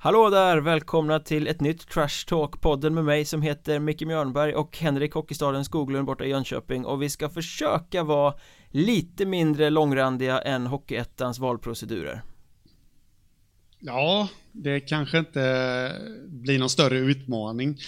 [0.00, 0.56] Hallå där!
[0.58, 5.64] Välkomna till ett nytt Trash Talk-podden med mig som heter Micke Mjörnberg och Henrik Hockeystaden
[5.64, 8.34] Skoglund borta i Jönköping och vi ska försöka vara
[8.70, 12.22] lite mindre långrandiga än Hockeyettans valprocedurer.
[13.78, 15.92] Ja, det kanske inte
[16.26, 17.78] blir någon större utmaning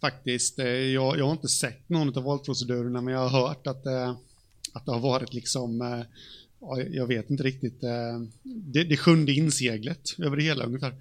[0.00, 0.58] faktiskt.
[0.58, 4.10] Eh, jag, jag har inte sett någon av valprocedurerna men jag har hört att, eh,
[4.72, 6.00] att det har varit liksom eh,
[6.62, 10.94] ja, jag vet inte riktigt, eh, det, det sjunde inseglet över det hela ungefär.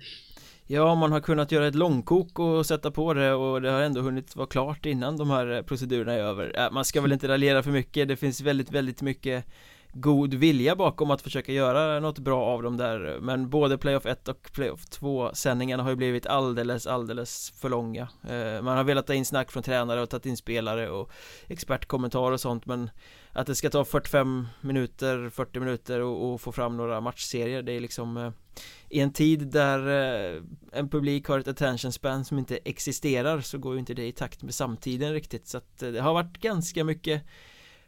[0.68, 4.02] Ja, man har kunnat göra ett långkok och sätta på det och det har ändå
[4.02, 6.60] hunnit vara klart innan de här eh, procedurerna är över.
[6.60, 9.46] Äh, man ska väl inte raljera för mycket, det finns väldigt, väldigt mycket
[9.94, 13.20] god vilja bakom att försöka göra något bra av dem där.
[13.22, 18.08] Men både Playoff 1 och Playoff 2 sändningarna har ju blivit alldeles, alldeles för långa.
[18.30, 21.12] Eh, man har velat ta in snack från tränare och tagit in spelare och
[21.48, 22.90] expertkommentarer och sånt men
[23.34, 27.62] att det ska ta 45 minuter, 40 minuter och, och få fram några matchserier.
[27.62, 28.32] Det är liksom eh,
[28.90, 33.58] I en tid där eh, en publik har ett attention span som inte existerar så
[33.58, 35.48] går ju inte det i takt med samtiden riktigt.
[35.48, 37.24] Så att det har varit ganska mycket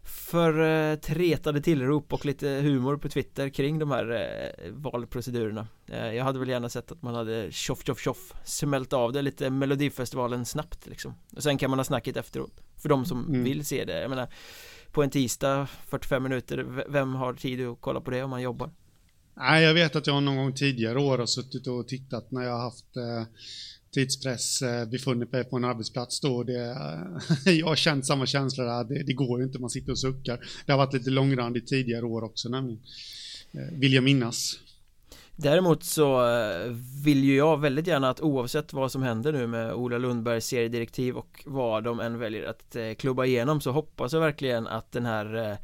[0.04, 0.60] för
[0.92, 5.68] eh, tretade tillrop och lite humor på Twitter kring de här eh, valprocedurerna.
[5.88, 9.22] Eh, Jag hade väl gärna sett att man hade tjoff tjoff tjoff smält av det
[9.22, 11.14] lite Melodifestivalen snabbt liksom.
[11.36, 13.44] Och sen kan man ha snacket efteråt För de som mm.
[13.44, 14.28] vill se det, jag menar
[14.94, 18.72] på en tisdag 45 minuter, vem har tid att kolla på det om man jobbar?
[19.36, 22.52] Nej, jag vet att jag någon gång tidigare år har suttit och tittat när jag
[22.52, 23.28] har haft eh
[23.94, 26.44] tidspress eh, befunnit mig på en arbetsplats då.
[26.44, 26.66] Det,
[27.46, 30.00] eh, jag har känt samma känsla där, det, det, går ju inte, man sitter och
[30.00, 30.40] suckar.
[30.66, 32.82] Det har varit lite långrandigt tidigare år också nämligen,
[33.52, 34.60] eh, vill jag minnas.
[35.36, 36.72] Däremot så eh,
[37.04, 41.18] vill ju jag väldigt gärna att oavsett vad som händer nu med Ola Lundbergs seriedirektiv
[41.18, 45.06] och vad de än väljer att eh, klubba igenom så hoppas jag verkligen att den
[45.06, 45.58] här eh,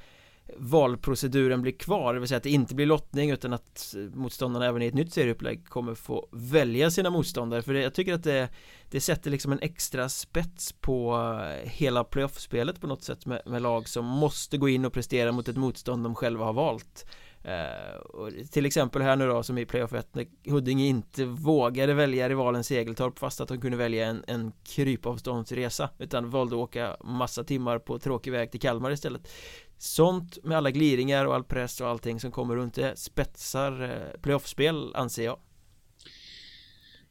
[0.58, 4.81] valproceduren blir kvar, det vill säga att det inte blir lottning utan att motståndarna även
[4.81, 7.62] i ett nytt serieupplägg kommer få välja sina motståndare.
[7.62, 8.50] För det, jag tycker att det
[8.91, 11.18] det sätter liksom en extra spets på
[11.63, 15.47] hela playoffspelet på något sätt med, med, lag som måste gå in och prestera mot
[15.47, 17.06] ett motstånd de själva har valt
[17.44, 22.30] eh, till exempel här nu då som i playoff 1 när Huddinge inte vågade välja
[22.30, 27.44] rivalen Segeltorp fast att de kunde välja en, en krypavståndsresa utan valde att åka massa
[27.44, 29.32] timmar på tråkig väg till Kalmar istället
[29.78, 34.22] Sånt med alla gliringar och all press och allting som kommer runt det spetsar eh,
[34.22, 35.40] playoffspel anser jag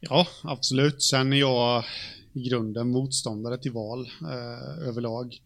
[0.00, 1.02] Ja, absolut.
[1.02, 1.84] Sen är jag
[2.32, 5.36] i grunden motståndare till val eh, överlag.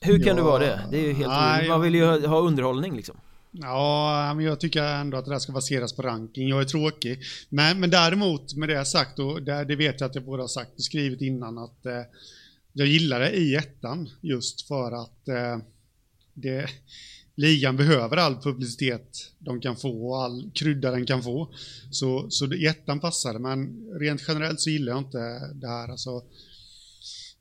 [0.00, 0.80] Hur kan jag, du vara det?
[0.90, 3.16] Det är ju helt nej, Man vill ju ha, ha underhållning liksom.
[3.52, 6.48] Ja, men jag tycker ändå att det där ska baseras på ranking.
[6.48, 7.20] Jag är tråkig.
[7.48, 10.48] Men, men däremot, med det sagt, och det, det vet jag att jag både har
[10.48, 12.02] sagt och skrivit innan, att eh,
[12.72, 15.58] jag gillar det i ettan just för att eh,
[16.34, 16.68] det,
[17.34, 21.54] ligan behöver all publicitet de kan få och all krydda den kan få.
[21.90, 25.88] Så, så ettan passar men rent generellt så gillar jag inte det här.
[25.88, 26.22] Alltså,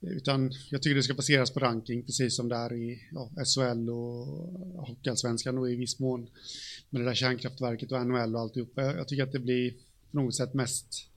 [0.01, 3.89] utan jag tycker det ska baseras på ranking, precis som det är i ja, SHL
[3.89, 4.27] och
[4.87, 6.29] Hockeyallsvenskan och i viss mån
[6.89, 8.71] med det där kärnkraftverket och NHL och alltihop.
[8.75, 9.71] Jag, jag tycker att det blir
[10.11, 11.09] på något sätt mest,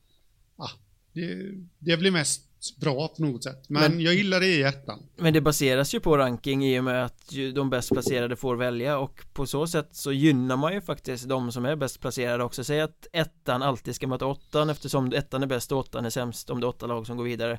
[0.56, 0.70] ah,
[1.12, 2.42] det, det blir mest
[2.80, 3.68] bra på något sätt.
[3.68, 5.02] Men, men, jag gillar det i ettan.
[5.16, 8.98] Men det baseras ju på ranking i och med att de bäst placerade får välja
[8.98, 12.64] och på så sätt så gynnar man ju faktiskt de som är bäst placerade också.
[12.64, 16.50] Säg att ettan alltid ska möta åttan eftersom ettan är bäst och åttan är sämst
[16.50, 17.58] om det är åtta lag som går vidare.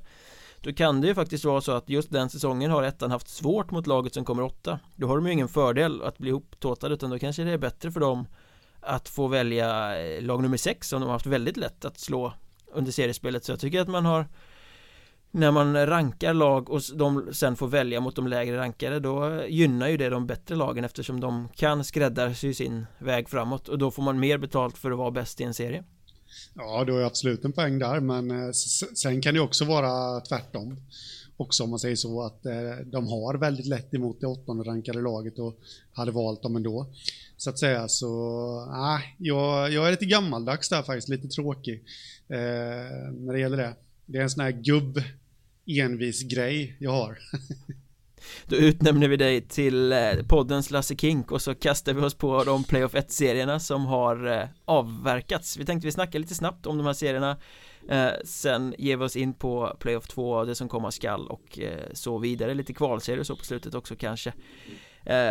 [0.65, 3.71] Då kan det ju faktiskt vara så att just den säsongen har ettan haft svårt
[3.71, 4.79] mot laget som kommer åtta.
[4.95, 7.91] Då har de ju ingen fördel att bli ihoptåtade utan då kanske det är bättre
[7.91, 8.27] för dem
[8.81, 12.33] att få välja eh, lag nummer sex som de har haft väldigt lätt att slå
[12.73, 14.25] under seriespelet så jag tycker att man har
[15.31, 19.87] när man rankar lag och de sen får välja mot de lägre rankade då gynnar
[19.87, 24.03] ju det de bättre lagen eftersom de kan skräddarsy sin väg framåt och då får
[24.03, 25.83] man mer betalt för att vara bäst i en serie.
[26.53, 28.51] Ja, du har ju absolut en poäng där, men eh,
[28.95, 30.77] sen kan det också vara tvärtom.
[31.37, 35.01] Också om man säger så att eh, de har väldigt lätt emot det åttonde rankade
[35.01, 35.59] laget och
[35.93, 36.87] hade valt dem ändå.
[37.37, 41.83] Så att säga så, nej, jag, jag är lite gammaldags där faktiskt, lite tråkig
[42.27, 42.37] eh,
[43.13, 43.73] när det gäller det.
[44.05, 45.01] Det är en sån här gubb
[45.65, 47.19] envis grej jag har.
[48.45, 52.43] Då utnämner vi dig till eh, poddens Lasse Kink och så kastar vi oss på
[52.43, 55.57] de Playoff 1-serierna som har eh, avverkats.
[55.57, 57.37] Vi tänkte vi snackar lite snabbt om de här serierna
[57.89, 61.89] eh, Sen ger vi oss in på Playoff 2, det som komma skall och eh,
[61.93, 62.53] så vidare.
[62.53, 64.33] Lite kvalserier och så på slutet också kanske.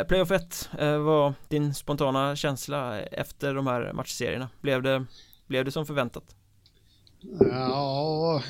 [0.09, 0.69] Playoff 1,
[1.05, 4.49] vad din spontana känsla efter de här matchserierna?
[4.61, 5.05] Blev det,
[5.47, 6.37] blev det som förväntat?
[7.41, 8.43] Ja,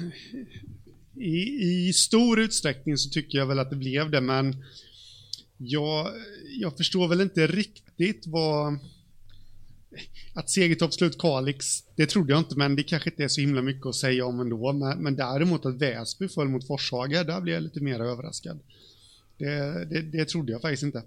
[1.16, 4.64] i, i stor utsträckning så tycker jag väl att det blev det, men
[5.56, 6.10] jag,
[6.60, 8.78] jag förstår väl inte riktigt vad...
[10.34, 11.66] att Segertorp slut Kalix,
[11.96, 14.40] det trodde jag inte, men det kanske inte är så himla mycket att säga om
[14.40, 14.72] ändå.
[14.72, 18.60] Men, men däremot att Väsby föll mot Forshaga, där blev jag lite mer överraskad.
[19.38, 21.02] Det, det, det trodde jag faktiskt inte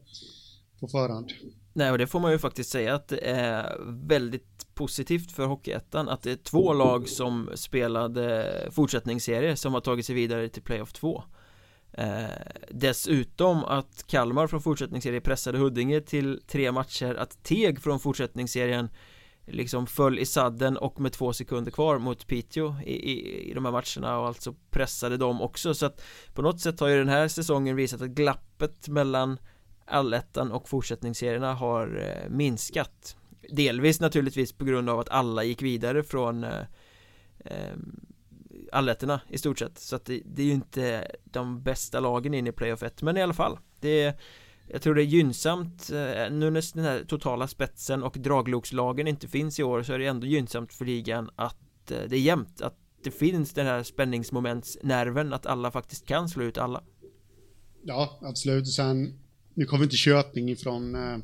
[0.80, 1.32] på förhand.
[1.74, 3.78] Nej, och det får man ju faktiskt säga att det är
[4.08, 10.06] väldigt positivt för Hockeyettan att det är två lag som spelade fortsättningsserie som har tagit
[10.06, 11.24] sig vidare till Playoff 2
[11.92, 12.24] eh,
[12.70, 18.90] Dessutom att Kalmar från fortsättningsserie pressade Huddinge till tre matcher Att Teg från fortsättningsserien
[19.46, 23.66] liksom föll i sadden och med två sekunder kvar mot Piteå i, i, i de
[23.66, 26.02] här matcherna och alltså pressade dem också så att
[26.34, 29.38] på något sätt har ju den här säsongen visat att glappet mellan
[29.88, 33.18] allettan och fortsättningsserierna har eh, minskat.
[33.50, 36.52] Delvis naturligtvis på grund av att alla gick vidare från eh,
[37.46, 38.00] ehm,
[38.72, 39.80] allettorna i stort sett.
[39.80, 43.18] Så att det, det, är ju inte de bästa lagen in i playoff 1 Men
[43.18, 43.60] i alla fall.
[43.80, 44.20] Det är
[44.70, 49.28] jag tror det är gynnsamt eh, Nu när den här totala spetsen och draglokslagen inte
[49.28, 52.62] finns i år så är det ändå gynnsamt för ligan att eh, det är jämnt
[52.62, 56.84] Att det finns den här spänningsmomentsnerven att alla faktiskt kan slå ut alla.
[57.84, 58.68] Ja, absolut.
[58.68, 59.20] Sen,
[59.58, 61.18] nu kommer inte Köping ifrån eh,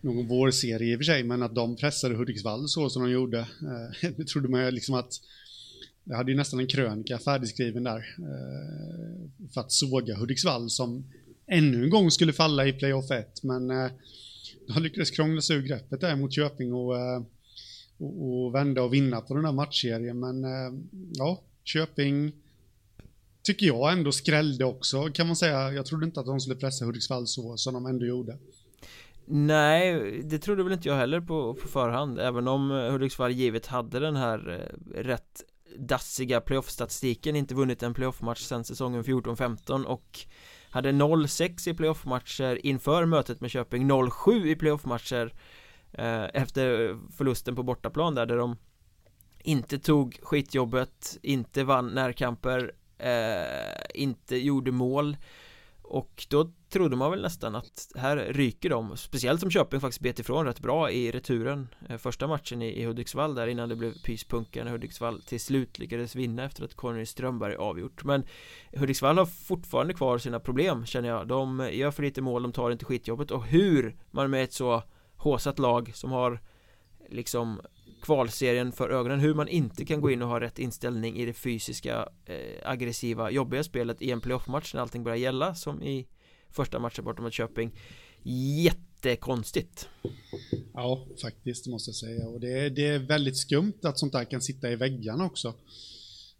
[0.00, 3.38] någon vårserie i och för sig, men att de pressade Hudiksvall så som de gjorde.
[3.38, 5.12] Eh, det trodde man ju liksom att
[6.04, 11.04] jag hade ju nästan en krönika färdigskriven där eh, för att såga Hudiksvall som
[11.46, 13.90] ännu en gång skulle falla i playoff 1, men eh,
[14.68, 17.22] de lyckades krångla sig ur greppet där mot Köping och, eh,
[17.98, 20.20] och, och, vända och vinna på den här matchserien.
[20.20, 20.80] Men eh,
[21.14, 22.32] ja, Köping
[23.42, 25.72] tycker jag ändå skrällde också kan man säga.
[25.72, 28.38] Jag trodde inte att de skulle pressa Hudiksvall så som de ändå gjorde.
[29.30, 34.00] Nej, det trodde väl inte jag heller på, på förhand Även om Hudiksvall givet hade
[34.00, 35.42] den här eh, rätt
[35.78, 40.18] dassiga playoff-statistiken Inte vunnit en playoff-match sedan säsongen 14-15 och
[40.70, 45.34] hade 0-6 i playoff-matcher inför mötet med Köping 0-7 i playoff-matcher
[45.92, 48.56] eh, Efter eh, förlusten på bortaplan där, där de
[49.38, 55.16] inte tog skitjobbet, inte vann närkamper, Eh, inte gjorde mål.
[55.82, 60.18] Och då trodde man väl nästan att här ryker de Speciellt som Köping faktiskt bet
[60.18, 64.64] ifrån rätt bra i returen eh, Första matchen i, Hudiksvall där innan det blev pyspunka
[64.64, 68.04] när Hudiksvall till slut lyckades vinna efter att Conny Strömberg avgjort.
[68.04, 68.24] Men
[68.76, 71.28] Hudiksvall har fortfarande kvar sina problem känner jag.
[71.28, 73.30] De gör för lite mål, de tar inte skitjobbet.
[73.30, 74.82] Och hur man med ett så
[75.16, 76.40] håsat lag som har
[77.08, 77.60] liksom
[78.02, 81.32] kvalserien för ögonen hur man inte kan gå in och ha rätt inställning i det
[81.32, 86.06] fysiska eh, aggressiva jobbiga spelet i en playoffmatch när allting börjar gälla som i
[86.50, 87.72] första matchen borta mot Köping.
[88.62, 89.88] Jättekonstigt.
[90.74, 92.28] Ja, faktiskt måste jag säga.
[92.28, 95.54] Och det är, det är väldigt skumt att sånt där kan sitta i väggarna också.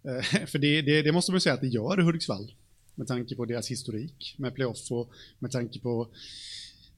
[0.04, 2.54] Eh, för det, det, det måste man säga att det gör i Hudiksvall
[2.94, 6.08] med tanke på deras historik med playoff och med tanke på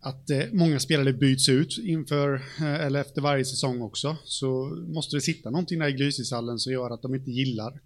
[0.01, 5.17] att eh, många spelare byts ut inför eh, eller efter varje säsong också så måste
[5.17, 7.81] det sitta någonting där i Glysishallen som gör att de inte gillar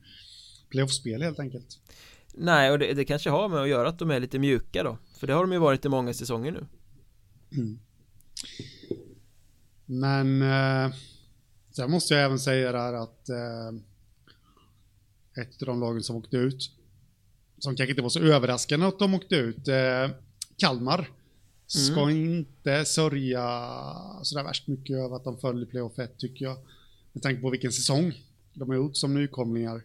[0.69, 1.79] playoffspel helt enkelt.
[2.35, 4.99] Nej, och det, det, kanske har med att göra att de är lite mjuka då
[5.19, 6.67] För det har de ju varit i många säsonger nu
[7.53, 7.79] mm.
[9.87, 10.95] Men eh,
[11.77, 13.69] Sen måste jag även säga där att eh,
[15.43, 16.71] Ett av de lagen som åkte ut
[17.59, 20.11] Som kanske inte var så överraskande att de åkte ut eh,
[20.57, 21.09] Kalmar
[21.67, 22.35] Ska mm.
[22.35, 23.43] inte sörja
[24.23, 26.57] sådär värst mycket över att de följer playoff 1 tycker jag.
[27.13, 28.13] Med tanke på vilken säsong
[28.55, 29.83] de har gjort som nykomlingar.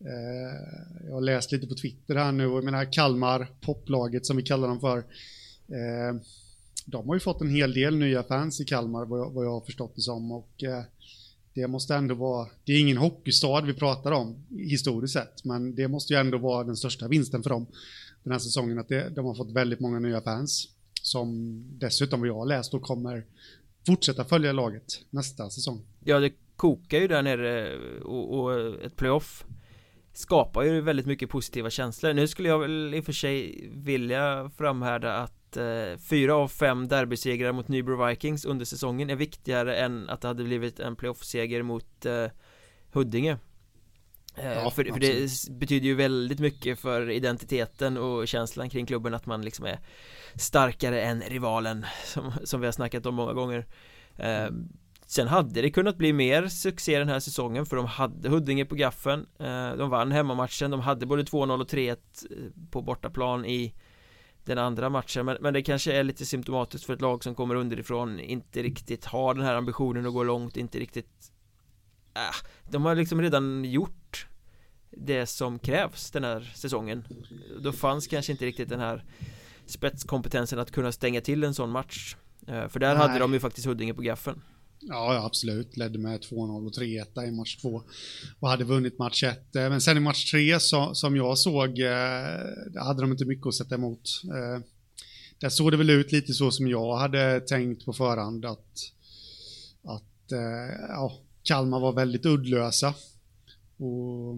[0.00, 4.36] Eh, jag har läst lite på Twitter här nu och jag menar Kalmar, poplaget som
[4.36, 4.98] vi kallar dem för.
[5.68, 6.20] Eh,
[6.86, 9.50] de har ju fått en hel del nya fans i Kalmar vad jag, vad jag
[9.50, 10.82] har förstått det som och eh,
[11.54, 15.88] det måste ändå vara, det är ingen hockeystad vi pratar om historiskt sett, men det
[15.88, 17.66] måste ju ändå vara den största vinsten för dem
[18.22, 20.68] den här säsongen, att det, de har fått väldigt många nya fans
[21.10, 23.24] som dessutom vad jag har läst och kommer
[23.86, 25.80] fortsätta följa laget nästa säsong.
[26.04, 29.44] Ja, det kokar ju där nere eh, och, och ett playoff
[30.12, 32.12] skapar ju väldigt mycket positiva känslor.
[32.12, 36.88] Nu skulle jag väl i och för sig vilja framhärda att eh, fyra av fem
[36.88, 41.62] derbysegrar mot Nybro Vikings under säsongen är viktigare än att det hade blivit en playoff-seger
[41.62, 42.26] mot eh,
[42.92, 43.38] Huddinge.
[44.42, 49.14] Eh, ja, för, för, det betyder ju väldigt mycket för identiteten och känslan kring klubben
[49.14, 49.78] att man liksom är
[50.34, 53.66] starkare än rivalen som, som vi har snackat om många gånger.
[54.16, 54.48] Eh,
[55.10, 58.74] Sen hade det kunnat bli mer succé den här säsongen för de hade Huddinge på
[58.74, 61.96] gaffen eh, De vann hemmamatchen, de hade både 2-0 och 3-1 eh,
[62.70, 63.74] på bortaplan i
[64.44, 65.26] den andra matchen.
[65.26, 69.04] Men, men det kanske är lite symptomatiskt för ett lag som kommer underifrån inte riktigt
[69.04, 71.32] har den här ambitionen att gå långt, inte riktigt
[72.14, 74.26] äh, De har liksom redan gjort
[74.90, 77.04] det som krävs den här säsongen
[77.60, 79.04] Då fanns kanske inte riktigt den här
[79.66, 82.96] spetskompetensen att kunna stänga till en sån match eh, För där Nej.
[82.96, 84.42] hade de ju faktiskt Huddinge på gaffen
[84.80, 85.76] Ja, absolut.
[85.76, 87.82] Ledde med 2-0 och 3-1 i match 2
[88.40, 89.56] och hade vunnit match 1.
[89.56, 93.46] Eh, men sen i match 3 så, som jag såg, eh, hade de inte mycket
[93.46, 94.22] att sätta emot.
[94.24, 94.62] Eh,
[95.40, 98.92] där såg det väl ut lite så som jag hade tänkt på förhand att,
[99.84, 102.94] att eh, ja, Kalmar var väldigt uddlösa
[103.76, 104.34] och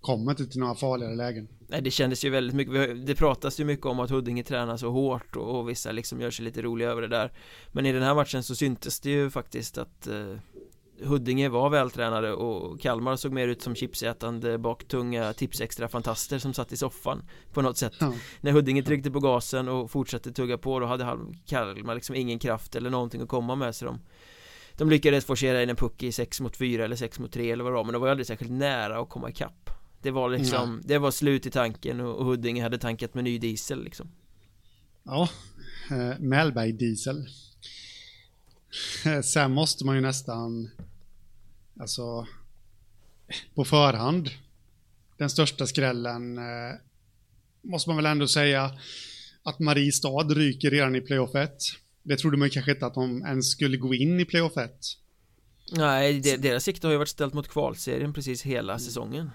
[0.00, 1.48] kom inte till några farligare lägen.
[1.68, 4.90] Nej det kändes ju väldigt mycket, det pratas ju mycket om att Huddinge tränar så
[4.90, 7.32] hårt och, och vissa liksom gör sig lite roliga över det där
[7.72, 10.34] Men i den här matchen så syntes det ju faktiskt att eh,
[11.02, 16.72] Huddinge var vältränade och Kalmar såg mer ut som chipsätande baktunga tipsextra fantaster som satt
[16.72, 18.12] i soffan på något sätt ja.
[18.40, 22.76] När Huddinge tryckte på gasen och fortsatte tugga på då hade Kalmar liksom ingen kraft
[22.76, 24.00] eller någonting att komma med så de
[24.78, 27.64] De lyckades forcera in en puck i 6 mot 4 eller 6 mot 3 eller
[27.64, 29.70] vad det var men det var aldrig särskilt nära att komma ikapp
[30.02, 30.88] Det var liksom, ja.
[30.88, 34.10] det var slut i tanken och, och Huddinge hade tankat med ny diesel liksom
[35.02, 35.28] Ja,
[35.90, 37.26] eh, Mellberg diesel
[39.24, 40.70] Sen måste man ju nästan
[41.80, 42.26] Alltså
[43.54, 44.30] på förhand
[45.18, 46.74] den största skrällen eh,
[47.62, 48.78] måste man väl ändå säga
[49.42, 51.50] att Mariestad ryker redan i playoff 1.
[52.08, 54.72] Det trodde man kanske inte att de ens skulle gå in i playoff 1.
[55.72, 58.80] Nej, det, deras sikte har ju varit ställt mot kvalserien precis hela mm.
[58.80, 59.30] säsongen.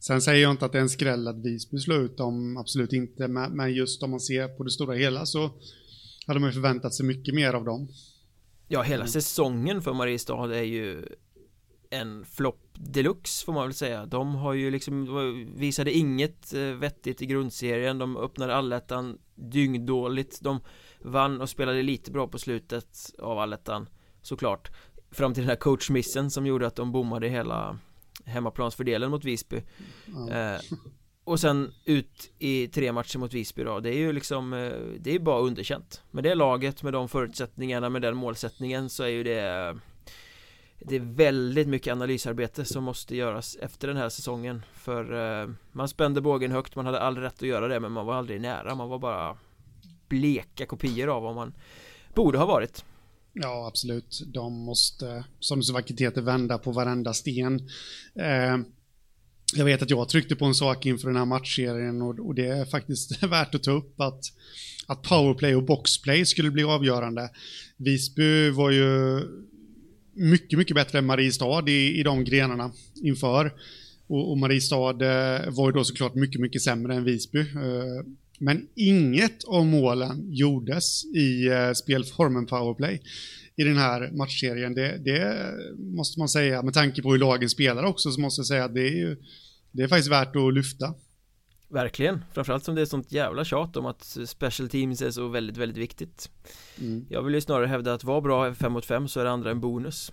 [0.00, 2.92] Sen säger jag inte att det är en skräll att Visby slår ut dem, absolut
[2.92, 5.50] inte, men just om man ser på det stora hela så
[6.26, 7.88] hade man ju förväntat sig mycket mer av dem.
[8.68, 9.08] Ja, hela mm.
[9.08, 11.06] säsongen för Mariestad är ju
[11.90, 14.06] en flopp deluxe får man väl säga.
[14.06, 15.04] De har ju liksom
[15.56, 17.98] visade inget eh, vettigt i grundserien.
[17.98, 20.40] De öppnade allettan dyngdåligt.
[20.40, 20.60] De
[21.00, 23.88] vann och spelade lite bra på slutet av allettan
[24.22, 24.70] Såklart.
[25.10, 27.78] Fram till den här coachmissen som gjorde att de bommade hela
[28.24, 29.62] hemmaplansfördelen mot Visby.
[30.06, 30.54] Mm.
[30.54, 30.60] eh,
[31.24, 33.80] Och sen ut i tre matcher mot Visby då.
[33.80, 36.02] Det är ju liksom eh, Det är bara underkänt.
[36.10, 39.78] Med det laget, med de förutsättningarna, med den målsättningen så är ju det
[40.80, 45.88] det är väldigt mycket analysarbete som måste göras efter den här säsongen För eh, man
[45.88, 48.74] spände bågen högt, man hade all rätt att göra det men man var aldrig nära
[48.74, 49.36] Man var bara
[50.08, 51.54] bleka kopior av vad man
[52.14, 52.84] borde ha varit
[53.32, 54.22] Ja, absolut.
[54.26, 57.68] De måste, som det så vackert heter, vända på varenda sten.
[58.14, 58.58] Eh,
[59.54, 62.46] jag vet att jag tryckte på en sak inför den här matchserien och, och det
[62.46, 64.20] är faktiskt värt att ta upp att,
[64.86, 67.30] att powerplay och boxplay skulle bli avgörande.
[67.76, 69.20] Visby var ju
[70.18, 72.72] mycket, mycket bättre än Mariestad i, i de grenarna
[73.02, 73.52] inför.
[74.06, 77.40] Och, och Mariestad eh, var ju då såklart mycket, mycket sämre än Visby.
[77.40, 78.06] Eh,
[78.38, 83.00] men inget av målen gjordes i eh, spelformen powerplay
[83.56, 84.74] i den här matchserien.
[84.74, 85.46] Det, det,
[85.78, 88.74] måste man säga, med tanke på hur lagen spelar också, så måste jag säga att
[88.74, 89.16] det är, ju,
[89.72, 90.94] det är faktiskt värt att lyfta.
[91.70, 95.56] Verkligen, framförallt som det är sånt jävla tjat om att special teams är så väldigt,
[95.56, 96.30] väldigt viktigt
[96.78, 97.06] mm.
[97.08, 99.50] Jag vill ju snarare hävda att vara bra 5 mot 5 så är det andra
[99.50, 100.12] en bonus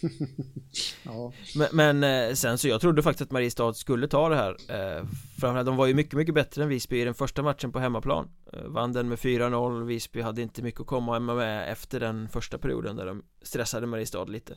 [1.02, 1.32] ja.
[1.56, 5.04] men, men, eh, sen så jag trodde faktiskt att Mariestad skulle ta det här eh,
[5.40, 8.28] Framförallt de var ju mycket, mycket bättre än Visby i den första matchen på hemmaplan
[8.52, 12.58] eh, Vann den med 4-0, Visby hade inte mycket att komma med efter den första
[12.58, 14.54] perioden där de stressade Mariestad lite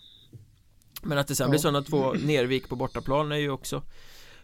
[1.04, 1.50] Men att det sen ja.
[1.50, 3.84] blir sådana två nervik på bortaplan är ju också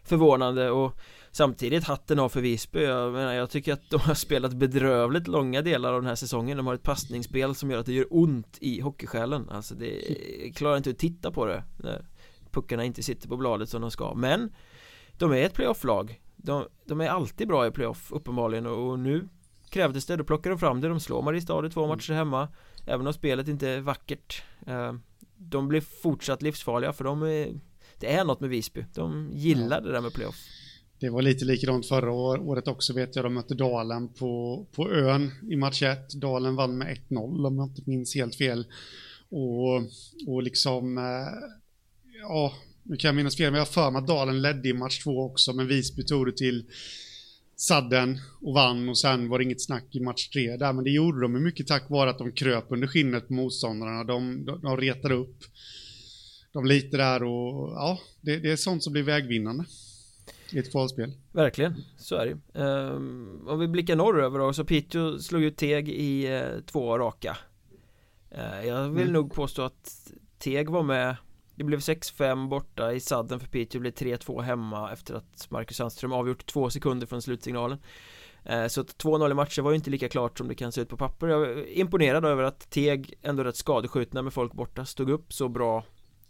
[0.04, 1.00] förvånande och
[1.36, 5.62] Samtidigt hatten av för Visby jag, menar, jag tycker att de har spelat bedrövligt långa
[5.62, 6.58] delar av den här säsongen.
[6.58, 9.50] De har ett passningsspel som gör att det gör ont i hockeysjälen.
[9.50, 10.02] Alltså det
[10.56, 12.06] klarar inte att titta på det när
[12.52, 14.14] puckarna inte sitter på bladet som de ska.
[14.14, 14.54] Men
[15.18, 16.22] De är ett playoff-lag.
[16.36, 18.66] De, de, är alltid bra i playoff uppenbarligen.
[18.66, 19.30] Och, och nu
[19.70, 22.48] Krävdes det, då plockar de fram det, de slår Mariestad i två matcher hemma.
[22.86, 24.44] Även om spelet inte är vackert.
[24.68, 24.94] Eh,
[25.38, 27.60] De blir fortsatt livsfarliga för de är
[28.00, 30.63] Det är något med Visby, de gillar det där med playoff
[31.04, 33.26] det var lite likadant förra året också vet jag.
[33.26, 36.10] De mötte Dalen på, på ön i match 1.
[36.10, 38.66] Dalen vann med 1-0 om jag inte minns helt fel.
[39.30, 39.76] Och,
[40.28, 41.04] och liksom, eh,
[42.22, 44.74] ja, nu kan jag minnas fel, men jag har för mig att Dalen ledde i
[44.74, 46.66] match 2 också, men Visby tog det till
[47.56, 50.92] sadden och vann och sen var det inget snack i match 3 där, men det
[50.92, 54.04] gjorde de mycket tack vare att de kröp under skinnet på motståndarna.
[54.04, 55.44] De, de, de retade upp
[56.54, 59.66] de lite där och ja, det, det är sånt som blir vägvinnande
[60.54, 61.12] i ett kvalspel.
[61.32, 65.90] Verkligen, så är det um, Om vi blickar norröver då, så Piteå slog ut Teg
[65.90, 67.38] i uh, två raka.
[68.38, 69.14] Uh, Jag vill mm.
[69.14, 71.16] nog påstå att Teg var med.
[71.56, 75.78] Det blev 6-5 borta i sadden för Piteå, det blev 3-2 hemma efter att Marcus
[75.78, 77.78] Sandström avgjort två sekunder från slutsignalen.
[78.50, 80.90] Uh, Så 2-0 i matchen var ju inte lika klart som det kan se ut
[80.90, 81.28] på papper.
[81.28, 85.50] Jag är imponerad över att Teg, ändå rätt skadeskjutna med folk borta, stod upp så
[85.50, 85.84] bra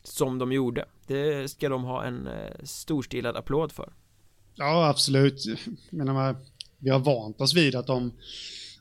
[0.03, 0.86] som de gjorde.
[1.08, 2.30] Det ska de ha en
[2.63, 3.94] storstilad applåd för
[4.56, 5.46] Ja, absolut.
[5.90, 6.36] Men
[6.80, 8.12] vi har vant oss vid att de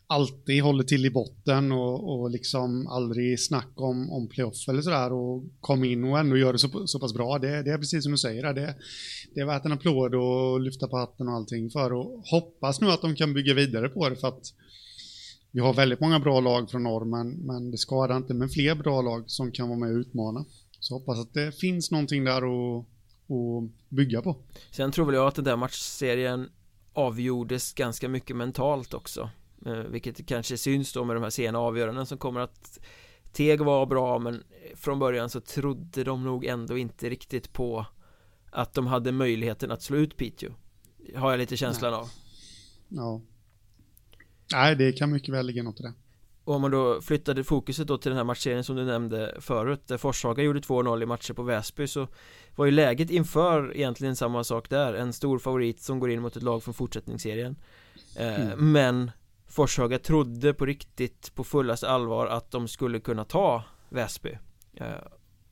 [0.06, 5.12] alltid håller till i botten och, och liksom aldrig snack om, om playoff eller sådär
[5.12, 7.38] och kom in och ändå gör det så, så pass bra.
[7.38, 8.74] Det, det är precis som du säger, det,
[9.34, 12.90] det är värt en applåd och lyfta på hatten och allting för och hoppas nu
[12.90, 14.54] att de kan bygga vidare på det för att
[15.50, 18.74] vi har väldigt många bra lag från norr men, men det skadar inte med fler
[18.74, 20.44] bra lag som kan vara med och utmana.
[20.80, 22.88] Så hoppas att det finns någonting där och
[23.32, 24.36] att bygga på.
[24.70, 26.50] Sen tror väl jag att den där matchserien
[26.92, 29.30] avgjordes ganska mycket mentalt också
[29.66, 32.80] eh, Vilket kanske syns då med de här sena avgöranden som kommer att
[33.32, 34.42] Teg var bra men
[34.74, 37.86] från början så trodde de nog ändå inte riktigt på
[38.50, 40.52] Att de hade möjligheten att slå ut Piteå
[41.14, 42.00] Har jag lite känslan Nej.
[42.00, 42.08] av
[42.88, 43.20] Ja.
[44.52, 45.92] Nej, det kan mycket väl ligga något i det.
[46.44, 49.82] Och om man då flyttade fokuset då till den här matchserien som du nämnde förut
[49.86, 52.08] Där Forshaga gjorde 2-0 i matcher på Väsby så
[52.56, 54.94] Var ju läget inför egentligen samma sak där.
[54.94, 57.56] En stor favorit som går in mot ett lag från fortsättningsserien.
[58.16, 58.72] Eh, Mm.
[58.72, 59.10] Men
[59.48, 64.38] Forshaga trodde på riktigt på fullaste allvar att de skulle kunna ta Väsby.
[64.74, 64.86] Eh,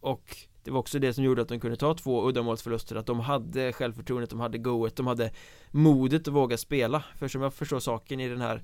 [0.01, 3.21] Och det var också det som gjorde att de kunde ta två uddamålsförluster Att de
[3.21, 5.31] hade självförtroendet, de hade goet, de hade
[5.71, 7.05] modet att våga spela.
[7.17, 8.63] För som jag förstår saken i den här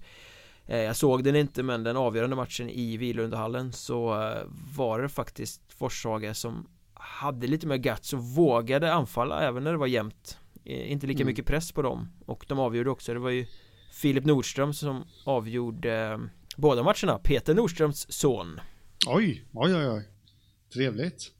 [0.66, 4.42] Jag såg den inte men den avgörande matchen i Vilundahallen så eh,
[4.76, 9.78] var det faktiskt Forshaga som hade lite mer guts och vågade anfalla även när det
[9.78, 10.38] var jämnt.
[10.64, 11.26] Eh, Inte lika Mm.
[11.26, 12.08] mycket press på dem.
[12.26, 13.46] Och de avgjorde också, det var ju
[13.92, 16.18] Filip Nordström som avgjorde eh,
[16.56, 18.60] båda matcherna, Peter Nordströms son.
[19.06, 20.08] Oj, oj, oj, oj.
[20.74, 21.32] Trevligt.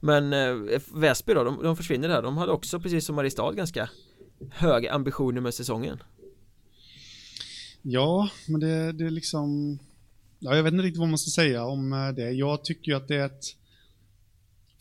[0.00, 3.90] Men eh, Väsby då, de, de försvinner där, de hade också precis som Mariestad ganska
[4.50, 6.02] höga ambitioner med säsongen
[7.88, 9.78] Ja, men det, det är liksom...
[10.38, 12.30] Ja, jag vet inte riktigt vad man ska säga om eh, det.
[12.30, 13.44] Jag tycker ju att det är ett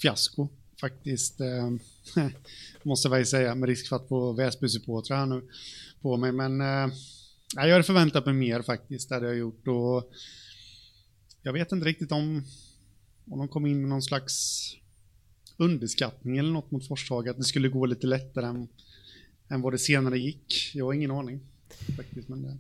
[0.01, 0.47] fiasko
[0.81, 1.41] faktiskt.
[1.41, 1.69] Eh,
[2.83, 5.41] måste jag säga med risk för att få Väsby-supportrar här nu
[6.01, 6.31] på mig.
[6.31, 6.87] Men eh,
[7.55, 9.67] nej, jag hade förväntat mig mer faktiskt, det hade jag gjort.
[9.67, 10.11] Och
[11.41, 12.43] jag vet inte riktigt om,
[13.31, 14.61] om de kom in med någon slags
[15.57, 18.67] underskattning eller något mot Forshaga, att det skulle gå lite lättare än,
[19.47, 20.71] än vad det senare gick.
[20.73, 21.39] Jag har ingen aning
[21.97, 22.29] faktiskt.
[22.29, 22.57] Men det...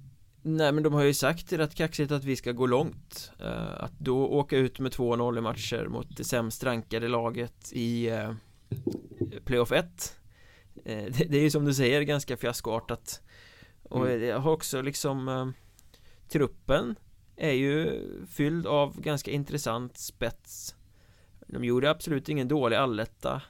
[0.47, 3.31] Nej men de har ju sagt rätt kaxigt att vi ska gå långt.
[3.39, 8.09] Eh, Att då åka ut med 2-0 i matcher mot det sämst rankade laget i
[8.09, 8.33] eh,
[9.45, 10.15] Playoff 1
[10.85, 13.21] Eh, det, är ju som du säger ganska fiaskoartat.
[13.83, 14.23] Och Mm.
[14.23, 15.53] jag har också liksom
[16.29, 16.95] Truppen
[17.35, 20.75] är ju fylld av ganska intressant spets.
[21.47, 23.41] De gjorde absolut ingen dålig alletta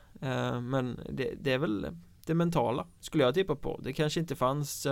[0.62, 1.88] Men det, det är väl
[2.26, 3.80] det mentala skulle jag tippa på.
[3.84, 4.88] Det kanske inte fanns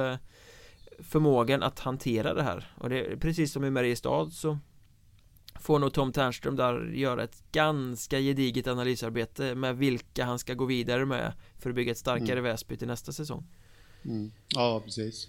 [0.99, 4.57] förmågan att hantera det här och det är precis som i Mariestad så
[5.59, 10.65] får nog Tom Ternström där göra ett ganska gediget analysarbete med vilka han ska gå
[10.65, 12.43] vidare med för att bygga ett starkare Mm.
[12.43, 13.45] Väsby till nästa säsong
[14.05, 14.31] Mm.
[14.47, 15.27] Ja, precis.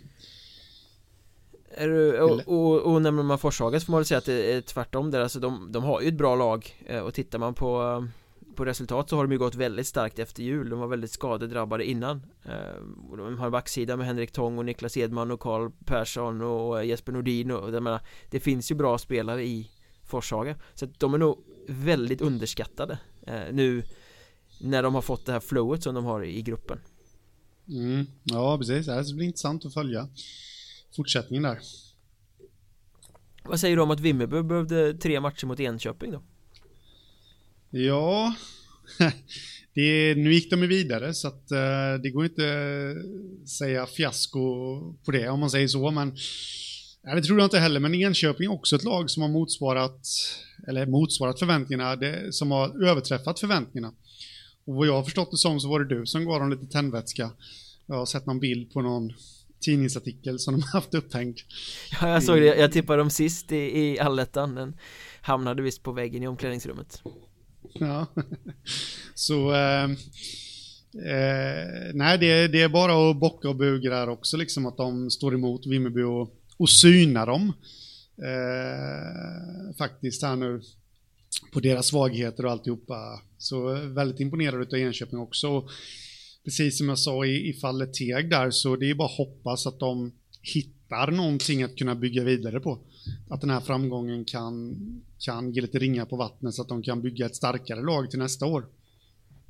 [1.70, 4.60] är och, och, och nämner man Forshaga så får man väl säga att det är
[4.60, 8.06] tvärtom där alltså de, de har ju ett bra lag eh, och tittar man på
[8.56, 11.84] på resultat så har de ju gått väldigt starkt efter jul De var väldigt skadedrabbade
[11.84, 16.84] innan eh, De har backsida med Henrik Tång och Niklas Edman och Karl Persson och
[16.84, 19.70] Jesper Nordin och jag menar, Det finns ju bra spelare i
[20.02, 21.38] Forshaga Så att de är nog
[21.68, 23.82] väldigt underskattade eh, nu
[24.60, 26.78] När de har fått det här flowet som de har i gruppen
[27.68, 28.06] Mm.
[28.24, 28.86] Ja, precis.
[28.86, 30.08] Det ska bli intressant att följa
[30.96, 31.58] fortsättningen där.
[33.42, 36.22] Vad säger du om att Vimmerby behövde tre matcher mot Enköping då?
[37.76, 38.34] Ja,
[39.74, 42.44] det, nu gick de ju vidare så att eh, det går inte
[43.42, 44.40] att säga fiasko
[45.04, 45.90] på det om man säger så.
[45.90, 46.16] Men
[47.04, 47.80] nej, det tror jag inte heller.
[47.80, 50.00] Men Enköping är också ett lag som har motsvarat,
[50.68, 53.94] eller motsvarat förväntningarna, det, som har överträffat förväntningarna.
[54.66, 56.66] Och vad jag har förstått det som så var det du som gav dem lite
[56.66, 57.30] tändvätska.
[57.86, 59.12] Jag har sett någon bild på någon
[59.60, 61.38] tidningsartikel som de har haft upphängd.
[62.00, 64.76] Ja, jag såg det, jag tippade dem sist i, i allettan Den
[65.20, 67.02] hamnade visst på väggen i omklädningsrummet
[67.74, 68.06] Ja.
[69.14, 69.54] Så...
[69.54, 69.84] Eh,
[70.94, 75.10] eh, nej, det, det är bara att bocka och buga där också, liksom att de
[75.10, 77.52] står emot Vimmerby och, och synar dem.
[78.18, 80.60] Eh, faktiskt här nu.
[81.52, 83.20] På deras svagheter och alltihopa.
[83.38, 85.48] Så eh, väldigt imponerad utav Enköping också.
[85.48, 85.70] Och
[86.44, 89.66] precis som jag sa i, i fallet Teg där, så det är bara att hoppas
[89.66, 92.78] att de hittar någonting att kunna bygga vidare på.
[93.30, 94.76] Att den här framgången kan,
[95.18, 98.18] kan ge lite ringar på vattnet så att de kan bygga ett starkare lag till
[98.18, 98.66] nästa år.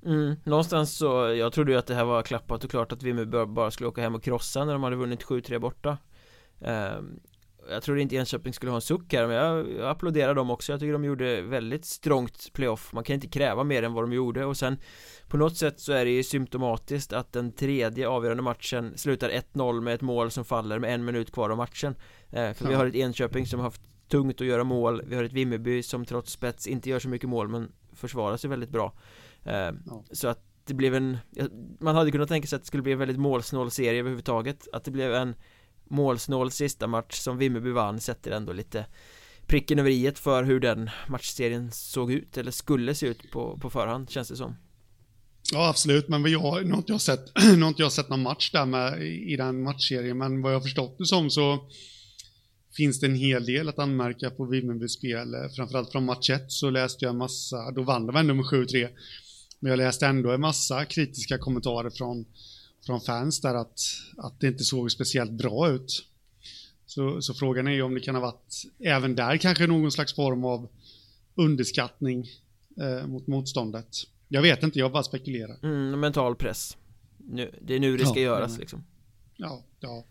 [0.06, 1.06] mm, Någonstans så,
[1.38, 4.00] jag trodde ju att det här var klappat och klart att Vimmerby bara skulle åka
[4.00, 5.98] hem och krossa när de hade vunnit 7-3 borta.
[6.60, 7.20] Ehm,
[7.70, 10.72] jag trodde inte Enköping skulle ha en suck här men jag, jag applåderar dem också.
[10.72, 12.92] Jag tycker de gjorde väldigt strångt playoff.
[12.92, 14.44] Man kan inte kräva mer än vad de gjorde.
[14.44, 14.76] Och sen
[15.34, 19.80] på något sätt så är det ju symptomatiskt att den tredje avgörande matchen slutar 1-0
[19.80, 21.94] med ett mål som faller med en minut kvar av matchen.
[22.30, 25.02] Eh, För vi har ett Enköping som har haft tungt att göra mål.
[25.06, 28.50] Vi har ett Vimmerby som trots spets inte gör så mycket mål men försvarar sig
[28.50, 28.92] väldigt bra.
[29.44, 29.70] Eh.
[30.10, 31.18] Så att det blev en
[31.80, 34.68] Man hade kunnat tänka sig att det skulle bli en väldigt målsnål serie överhuvudtaget.
[34.72, 35.34] Att det blev en
[35.84, 38.86] målsnål sista match som Vimmerby vann sätter ändå lite
[39.46, 43.70] pricken över i för hur den matchserien såg ut eller skulle se ut på, på
[43.70, 44.56] förhand känns det som.
[45.52, 48.22] Ja absolut, men jag, nu har inte jag sett, nu har inte jag sett någon
[48.22, 51.68] match där med i den matchserien, men vad jag har förstått det som så
[52.76, 55.34] finns det en hel del att anmärka på Vimmerbys spel.
[55.34, 58.44] Eh, framförallt från match 1 så läste jag en massa, då vann de ändå med
[58.44, 58.88] 7-3.
[59.60, 62.26] Men jag läste ändå en massa kritiska kommentarer från
[62.86, 63.80] från fans där att,
[64.16, 66.04] att det inte såg speciellt bra ut.
[66.86, 70.14] Så, så frågan är ju om det kan ha varit även där kanske någon slags
[70.14, 70.68] form av
[71.34, 72.26] underskattning
[72.80, 73.88] eh, mot motståndet.
[74.28, 75.58] Jag vet inte, jag bara spekulerar.
[75.62, 76.76] Mm, mental press.
[77.18, 78.84] Nu, det är nu det ska ja, göras liksom.
[79.36, 80.04] Ja, ja.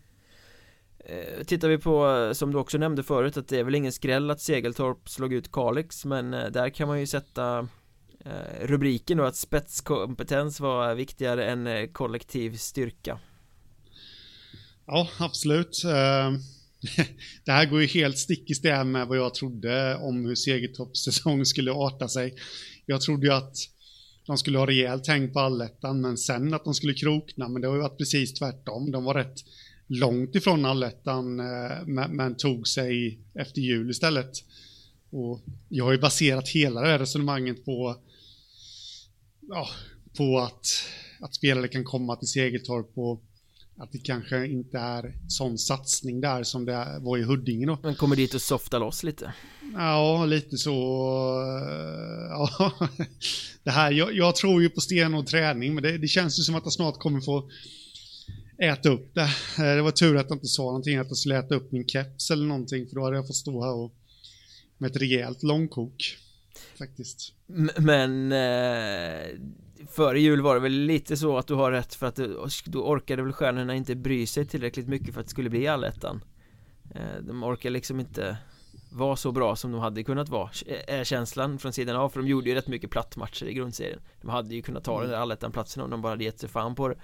[0.98, 4.30] Eh, tittar vi på, som du också nämnde förut, att det är väl ingen skräll
[4.30, 7.68] att Segeltorp slog ut Kalix, men eh, där kan man ju sätta
[8.26, 13.18] Eh, rubriken då att spetskompetens var viktigare än kollektiv styrka.
[14.86, 15.82] Ja, absolut.
[17.44, 21.04] Det här går ju helt stick i stäv med vad jag trodde om hur Segertorps
[21.04, 22.34] säsong skulle arta sig.
[22.86, 23.56] Jag trodde ju att
[24.26, 27.68] de skulle ha rejält häng på allettan, men sen att de skulle krokna, men det
[27.68, 28.90] har ju varit precis tvärtom.
[28.90, 29.44] De var rätt
[29.86, 34.32] långt ifrån allettan, eh, men tog sig efter jul istället.
[35.10, 37.96] Och jag har ju baserat hela det här resonemanget på
[39.48, 39.68] ja,
[40.16, 40.66] på att,
[41.20, 43.22] att spelare kan komma till Segeltorp och
[43.76, 47.78] att det kanske inte är sån satsning där som det var i Huddinge då.
[47.82, 49.32] Men kommer dit och softa loss lite?
[49.74, 50.74] Ja, lite så.
[52.36, 52.72] Ja,
[53.62, 56.54] det här, jag, jag tror ju på stenhård träning, men det, det känns ju som
[56.54, 57.50] att jag snart kommer få
[58.58, 59.30] äta upp det.
[59.56, 62.30] Det var tur att jag inte sa någonting, att jag skulle äta upp min keps
[62.30, 63.94] eller någonting, för då hade jag fått stå här och
[64.78, 66.16] med ett rejält långkok
[66.78, 67.32] faktiskt.
[67.78, 69.26] Men eh,
[69.90, 72.86] före jul var det väl lite så att du har rätt för att du, då
[72.86, 76.24] orkade väl stjärnorna inte bry sig tillräckligt mycket för att det skulle bli allettan.
[76.94, 78.36] Eh, de orkar liksom inte
[78.92, 80.50] vara så bra som de hade kunnat vara
[80.86, 84.30] är känslan från sidan av för de gjorde ju rätt mycket plattmatcher i grundserien de
[84.30, 85.02] hade ju kunnat ta mm.
[85.02, 86.96] den där allettan-platsen om de bara hade gett sig fan på det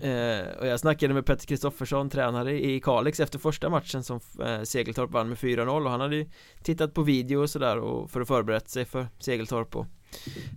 [0.00, 4.62] Eh, och jag snackade med Petter Kristoffersson, tränare i Kalix efter första matchen som eh,
[4.62, 6.30] Segeltorp vann med 4-0 och han hade ju
[6.62, 9.86] tittat på video och sådär och för att förberett sig för Segeltorp och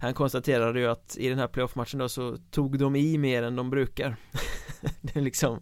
[0.01, 3.55] han konstaterade ju att i den här playoff-matchen då så tog de i mer än
[3.55, 4.15] de brukar.
[5.01, 5.59] Det liksom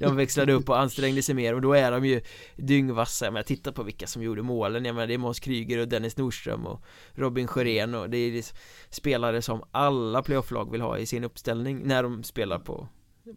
[0.00, 2.20] De växlade upp och ansträngde sig mer och då är de ju
[2.56, 3.24] dyngvassa.
[3.24, 4.84] Jag menar titta på vilka som gjorde målen.
[4.84, 8.44] Jag menar det är Måns Kryger och Dennis Nordström och Robin Sjörén och det är
[8.90, 12.88] spelare som alla playoff-lag vill ha i sin uppställning när de spelar på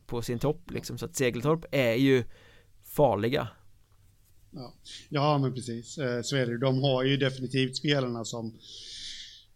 [0.05, 0.97] på sin topp liksom.
[0.97, 2.23] Så att Segeltorp är ju
[2.83, 3.47] farliga.
[4.51, 4.73] Ja,
[5.09, 5.97] ja men precis.
[5.97, 8.57] Eh, så är det De har ju definitivt spelarna som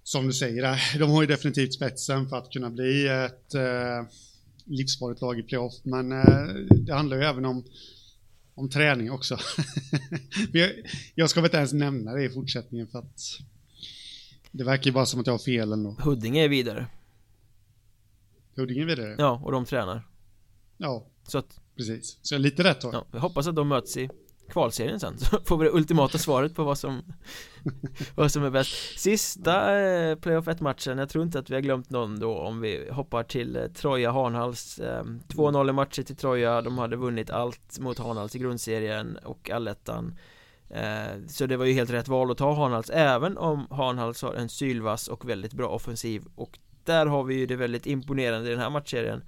[0.10, 4.08] som du säger, de har ju definitivt spetsen för att kunna bli ett eh,
[4.66, 5.74] livsfarligt lag i playoff.
[5.84, 6.54] Men eh,
[6.86, 7.66] det handlar ju även om,
[8.56, 9.38] om träning också.
[10.54, 10.72] jag,
[11.16, 13.20] jag ska väl inte ens nämna det i fortsättningen för att
[14.52, 15.96] det verkar ju bara som att jag har fel ändå.
[16.00, 16.88] Huddinge är vidare.
[18.56, 19.16] Huddinge är vidare?
[19.18, 20.08] Ja, och de tränar.
[20.78, 22.20] Ja, så att, precis.
[22.22, 24.10] Så lite rätt har ja, Jag hoppas att de möts i
[24.50, 27.04] kvalserien sen så får vi det ultimata svaret på vad som
[28.16, 29.00] Vad som är bäst.
[29.00, 32.62] Sista eh, playoff 1 matchen Jag tror inte att vi har glömt någon då om
[32.62, 36.62] vi hoppar till eh, Troja Hanhals eh, 2-0 i matcher till Troja.
[36.62, 40.18] De hade vunnit allt mot Hanhals i grundserien och allettan.
[40.70, 44.34] Eh, Så det var ju helt rätt val att ta Hanhals även om Hanhals har
[44.34, 46.24] en sylvass och väldigt bra offensiv.
[46.36, 49.24] Och där har vi ju det väldigt imponerande i den här matchserien.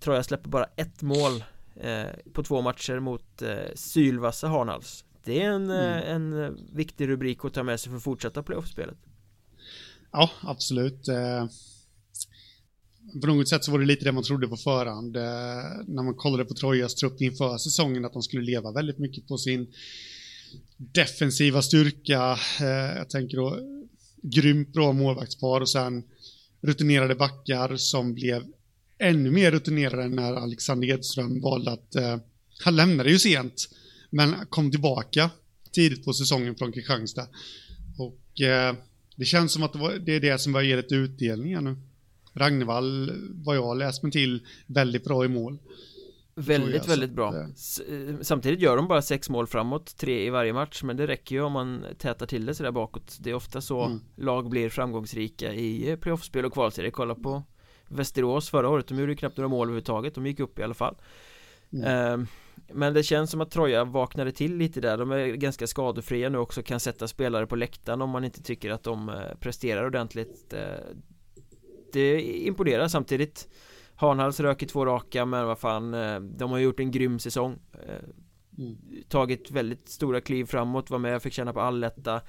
[0.00, 1.44] Troja släpper bara ett mål
[1.80, 6.32] eh, på två matcher mot eh, sylvassa Hanhals Det är en, eh, mm.
[6.32, 8.98] en eh, viktig rubrik att ta med sig för fortsätta playoffspelet.
[10.12, 11.08] Ja, absolut.
[11.08, 11.46] Eh,
[13.20, 15.22] På något sätt så var det lite det man trodde på förhand eh,
[15.86, 19.38] När man kollade på Trojas trupp inför säsongen att de skulle leva väldigt mycket på
[19.38, 19.72] sin
[20.76, 22.38] defensiva styrka.
[22.96, 23.58] Jag tänker då
[24.22, 26.04] grymt bra målvaktspar och sen
[26.60, 28.42] rutinerade backar som blev
[28.98, 32.16] ännu mer rutinerade när Alexander Edström valde att, eh,
[32.64, 33.68] han lämnade ju sent,
[34.10, 35.30] men kom tillbaka
[35.72, 37.28] tidigt på säsongen från Kristianstad.
[37.98, 38.74] Och eh,
[39.16, 41.76] det känns som att det, var, det är det som börjar ge lite utdelning nu.
[42.34, 43.12] Ragnevall,
[43.44, 45.58] vad jag läst mig till, väldigt bra i mål.
[46.38, 50.82] Väldigt, väldigt bra eh, Samtidigt gör de bara sex mål framåt, tre i varje match
[50.82, 53.84] Men det räcker ju om man tätar till det sådär bakåt Det är ofta så
[53.84, 54.00] mm.
[54.16, 57.42] lag blir framgångsrika i playoffspel och kvalserier Kolla på
[57.88, 60.74] Västerås förra året, de gjorde ju knappt några mål överhuvudtaget De gick upp i alla
[60.74, 60.96] fall.
[61.72, 62.20] Mm.
[62.20, 62.26] eh,
[62.72, 66.38] Men det känns som att Troja vaknade till lite där De är ganska skadefria nu
[66.38, 70.54] också Kan sätta spelare på läktaren om man inte tycker att de eh, presterar ordentligt.
[71.92, 73.48] Det imponerar samtidigt.
[73.96, 77.58] Hanhals röker två raka men vad fan eh, De har gjort en grym säsong.
[77.72, 78.04] Eh,
[78.58, 78.76] mm.
[79.08, 82.20] Tagit väldigt stora kliv framåt, var med, fick känna på alletta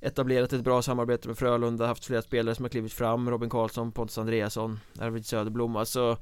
[0.00, 3.92] Etablerat ett bra samarbete med Frölunda, haft flera spelare som har klivit fram Robin Karlsson,
[3.92, 5.76] Pontus Andreasson, Arvid Söderblom.
[5.76, 6.18] Alltså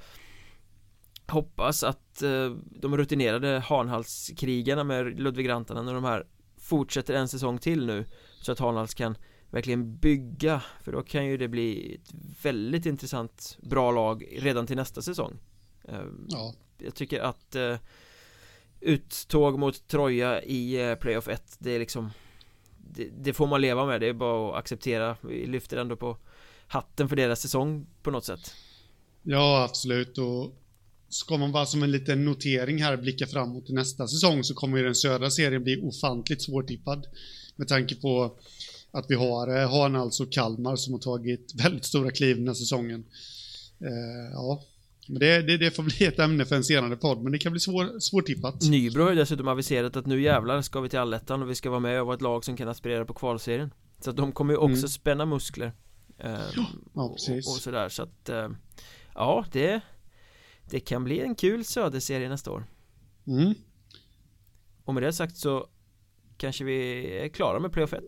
[1.29, 6.27] Hoppas att eh, de rutinerade Hanhalskrigarna med Ludvig Rantanen och de här
[6.59, 8.05] Fortsätter en säsong till nu
[8.41, 9.17] Så att Hanhals kan
[9.51, 10.63] verkligen bygga.
[10.83, 15.39] För då kan ju det bli ett väldigt intressant bra lag redan till nästa säsong.
[15.89, 16.55] Ehm, Ja.
[16.79, 17.77] Jag tycker att uh,
[18.81, 22.11] Uttåg mot Troja i uh, Playoff 1 Det är liksom
[22.95, 25.17] det, det, får man leva med, det är bara att acceptera.
[25.21, 26.17] Vi lyfter ändå på
[26.67, 28.55] hatten för deras säsong på något sätt.
[29.23, 30.19] Ja, absolut.
[30.19, 30.63] Och
[31.09, 34.79] Ska man bara som en liten notering här blicka framåt till nästa säsong så kommer
[34.79, 37.07] ju den södra serien bli ofantligt svårtippad.
[37.57, 38.39] Med tanke på
[38.91, 42.47] att vi har eh, Hanals alltså och Kalmar som har tagit väldigt stora kliv den
[42.47, 43.05] här säsongen.
[43.81, 44.63] Eh, ja,
[45.09, 47.61] det, det, det, får bli ett ämne för en senare podd, men det kan bli
[47.61, 48.63] svår, svårtippat.
[48.63, 51.71] Nybro har ju dessutom aviserat att nu jävlar ska vi till allettan och vi ska
[51.71, 53.71] vara med och vara ett lag som kan aspirera på kvalserien.
[54.01, 54.89] Så att de kommer ju också mm.
[54.89, 55.73] spänna muskler.
[56.19, 56.39] Eh,
[56.95, 57.47] ja, precis.
[57.47, 58.49] Och, och, sådär, så att eh,
[59.15, 59.81] ja, det,
[60.71, 62.67] det kan bli en kul söderserie nästa år.
[63.27, 63.55] Mm.
[64.85, 65.69] Och med det sagt så
[66.37, 68.03] kanske vi är klara med playoff 1.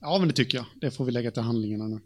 [0.00, 0.66] Ja, men det tycker jag.
[0.80, 2.00] Det får vi lägga till handlingarna nu.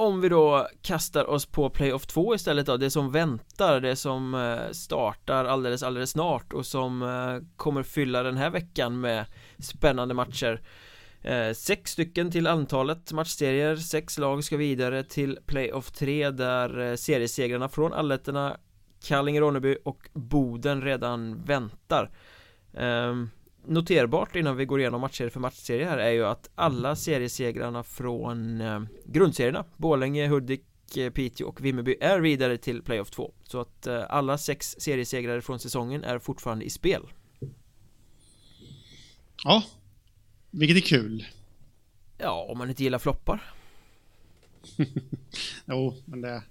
[0.00, 4.34] Om vi då kastar oss på Playoff 2 istället då, det som väntar, det som
[4.34, 9.24] eh, startar alldeles, alldeles snart och som eh, kommer fylla den här veckan med
[9.58, 10.60] spännande matcher.
[11.22, 17.68] Eh, sex stycken till antalet matchserier, sex lag ska vidare till Playoff 3 där seriesegrarna
[17.68, 18.56] från Allätterna,
[19.02, 22.10] Kallinge-Ronneby och Boden redan väntar.
[22.74, 23.30] Ehm,
[23.66, 28.60] noterbart innan vi går igenom matchserie för matchserie här är ju att alla seriesegrarna från
[28.60, 33.86] eh, grundserierna Borlänge, Hudik, eh, Piteå och Vimmerby är vidare till Playoff 2 Så att
[33.86, 37.02] eh, alla sex seriesegrare från säsongen är fortfarande i spel.
[39.44, 39.62] Ja,
[40.50, 41.24] vilket är kul.
[42.18, 43.54] Ja, om man inte gillar floppar.
[45.66, 46.42] Jo, men det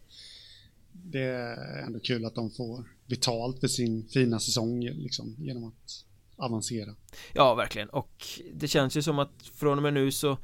[0.91, 6.05] Det är ändå kul att de får betalt för sin fina säsong liksom genom att
[6.39, 6.95] avancera.
[7.33, 7.89] Ja, verkligen.
[7.89, 10.37] Och det känns ju som att från och med nu så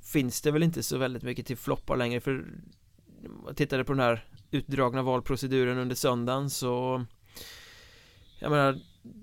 [0.00, 2.46] finns det väl inte så väldigt mycket till floppar längre för
[3.46, 7.04] jag tittade på den här utdragna valproceduren under söndagen så
[8.38, 8.80] jag menar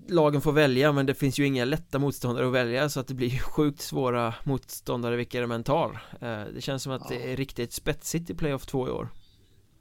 [0.08, 3.13] lagen får välja men det finns ju inga lätta motståndare att välja så att det
[3.13, 7.18] blir sjukt svåra motståndare vilka de än tar eh, det känns som att ja.
[7.18, 9.10] det är riktigt spetsigt i playoff 2 i år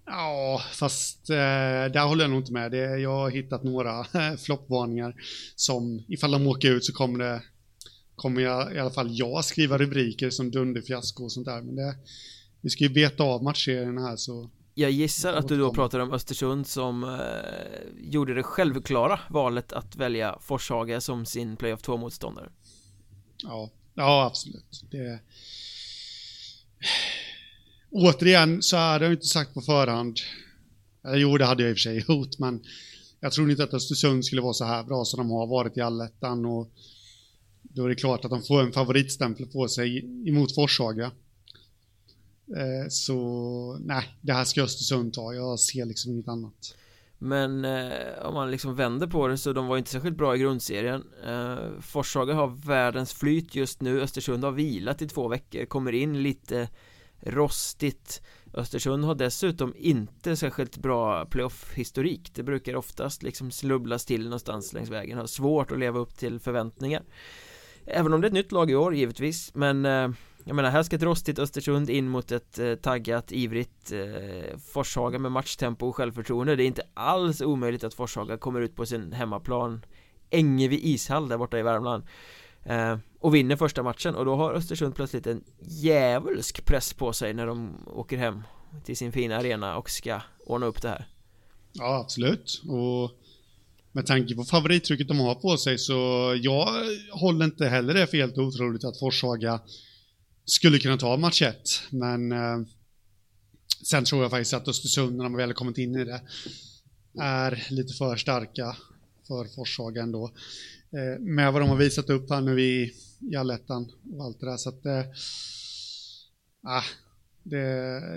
[0.06, 1.36] Ja, fast eh,
[1.92, 2.70] där håller jag nog inte med.
[2.70, 4.04] Det, jag har hittat några
[4.44, 5.14] floppvarningar
[5.56, 7.42] som ifall de åker ut så kommer det
[8.16, 11.62] kommer jag, i alla fall jag skriva rubriker som dunderfiasko och sånt där.
[11.62, 11.94] Men det,
[12.60, 16.12] vi ska ju beta av matchserien här så jag gissar att du då pratar om
[16.12, 22.50] Östersund som eh, gjorde det självklara valet att välja Forshaga som sin playoff 2-motståndare.
[23.42, 24.82] Ja, ja absolut.
[24.90, 25.20] Det,
[27.96, 30.16] återigen så hade jag inte sagt på förhand.
[31.14, 32.62] Jo, det hade jag i och för sig gjort, men
[33.20, 35.80] jag tror inte att Östersund skulle vara så här bra som de har varit i
[35.80, 36.70] allettan och
[37.62, 41.10] då är det klart att de får en favoritstämpel på sig emot Forshaga.
[42.56, 45.34] Eh, så nej, det här ska Östersund ta.
[45.34, 46.74] Jag ser liksom inget annat.
[47.18, 50.38] Men eh, om man liksom vänder på det så de var inte särskilt bra i
[50.38, 55.92] grundserien eh, Forshaga har världens flyt just nu Östersund har vilat i två veckor Kommer
[55.92, 56.68] in lite
[57.20, 58.22] rostigt.
[58.54, 62.30] Östersund har dessutom inte särskilt bra playoff-historik.
[62.34, 65.18] Det brukar oftast liksom slubblas till någonstans längs vägen.
[65.18, 67.02] Har svårt att leva upp till förväntningar.
[67.86, 69.54] Även om det är ett nytt lag i år givetvis.
[69.54, 70.10] Men eh,
[70.44, 75.18] jag menar här ska ett rostigt Östersund in mot ett eh, taggat, ivrigt eh, Forshaga
[75.18, 76.56] med matchtempo och självförtroende.
[76.56, 79.84] Det är inte alls omöjligt att Forshaga kommer ut på sin hemmaplan.
[80.30, 82.04] Ängevi ishall där borta i Värmland
[82.68, 87.34] eh, och vinner första matchen och då har Östersund plötsligt en djävulsk press på sig
[87.34, 88.42] när de åker hem
[88.84, 91.08] till sin fina arena och ska ordna upp det här.
[91.72, 92.62] Ja, absolut.
[92.68, 93.10] Och
[93.92, 95.92] med tanke på favorittrycket de har på sig så
[96.42, 96.68] jag
[97.12, 99.60] håller inte heller det för helt otroligt att Forshaga
[100.44, 101.56] skulle kunna ta match 1.
[101.90, 102.58] Men eh,
[103.82, 106.20] sen tror jag faktiskt att Östersund, när de väl kommit in i det,
[107.20, 108.76] är lite för starka
[109.26, 110.30] för Forshaga ändå.
[110.92, 112.92] Eh, med vad de har visat upp här nu i,
[113.32, 114.56] i allettan och allt det där.
[114.56, 115.02] Så att, äh,
[117.42, 117.58] det,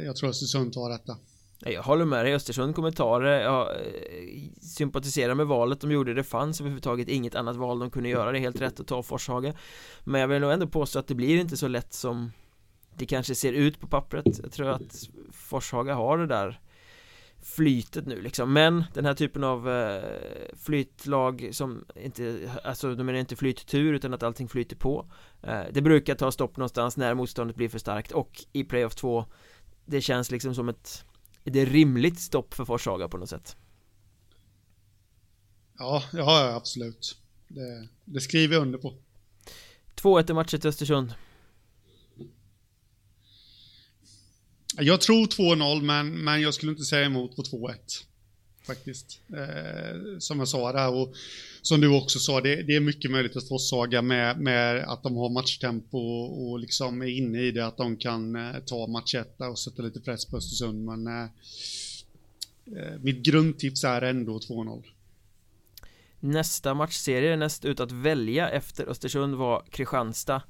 [0.06, 1.18] jag tror Östersund tar detta.
[1.66, 3.82] Jag håller med dig, Östersund kommentarer Jag eh,
[4.62, 6.14] sympatiserar med valet de gjorde.
[6.14, 8.32] Det fanns överhuvudtaget inget annat val de kunde göra.
[8.32, 9.54] Det är helt rätt att ta Forshaga.
[10.04, 12.32] Men jag vill nog ändå påstå att det blir inte så lätt som
[12.98, 14.40] Det kanske ser ut på pappret.
[14.44, 16.60] Jag tror att Forshaga har det där
[17.42, 18.54] flytet nu liksom.
[18.54, 20.04] Men den här typen av eh,
[20.58, 25.12] flytlag som inte Alltså de menar inte flyttur utan att allting flyter på.
[25.44, 28.12] Eh, Det brukar ta stopp någonstans när motståndet blir för starkt.
[28.12, 29.26] Och i playoff 2
[29.86, 31.06] Det känns liksom som ett
[31.44, 33.58] Är det rimligt stopp för Forshaga på något sätt?
[35.78, 37.18] Ja, ja absolut.
[37.48, 38.94] Det, det skriver jag under på.
[39.96, 41.14] 2-1 i matchen till Östersund
[44.78, 47.74] Jag tror 2-0, men, men jag skulle inte säga emot på 2-1.
[48.70, 49.22] Faktiskt.
[49.34, 51.14] Eh, som jag sa där och
[51.62, 55.16] som du också sa, det, det är mycket möjligt att Forshaga med, med att de
[55.16, 59.16] har matchtempo och, och liksom är inne i det, att de kan eh, ta match
[59.16, 60.86] 1 och sätta lite press på Östersund.
[60.86, 64.84] Men eh, eh mitt grundtips är ändå 2-0.
[66.20, 70.42] Nästa matchserie näst ut att välja efter Östersund var Kristianstad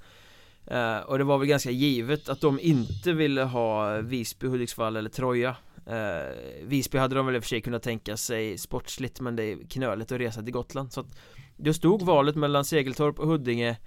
[0.70, 5.10] eh, och det var väl ganska givet att de inte ville ha Visby, Hudiksvall eller
[5.10, 5.56] Troja.
[5.86, 9.44] Eh, Visby hade de väl i och för sig kunnat tänka sig sportsligt men det
[9.44, 10.94] är knöligt att resa till Gotland.
[10.94, 11.20] Så att
[11.58, 13.78] Det stod valet mellan Segeltorp och Huddinge.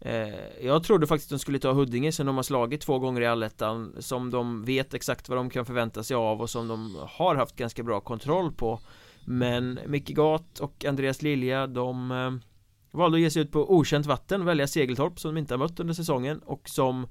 [0.00, 3.26] Eh, jag trodde faktiskt de skulle ta Huddinge sen de har slagit två gånger i
[3.26, 7.34] allettan Som de vet exakt vad de kan förvänta sig av och som de har
[7.34, 8.80] haft ganska bra kontroll på.
[9.24, 12.47] Men Micke Gat och Andreas Lilja de eh,
[12.90, 15.80] Valde att ge sig ut på okänt vatten, välja Segeltorp som de inte har mött
[15.80, 17.06] under säsongen och som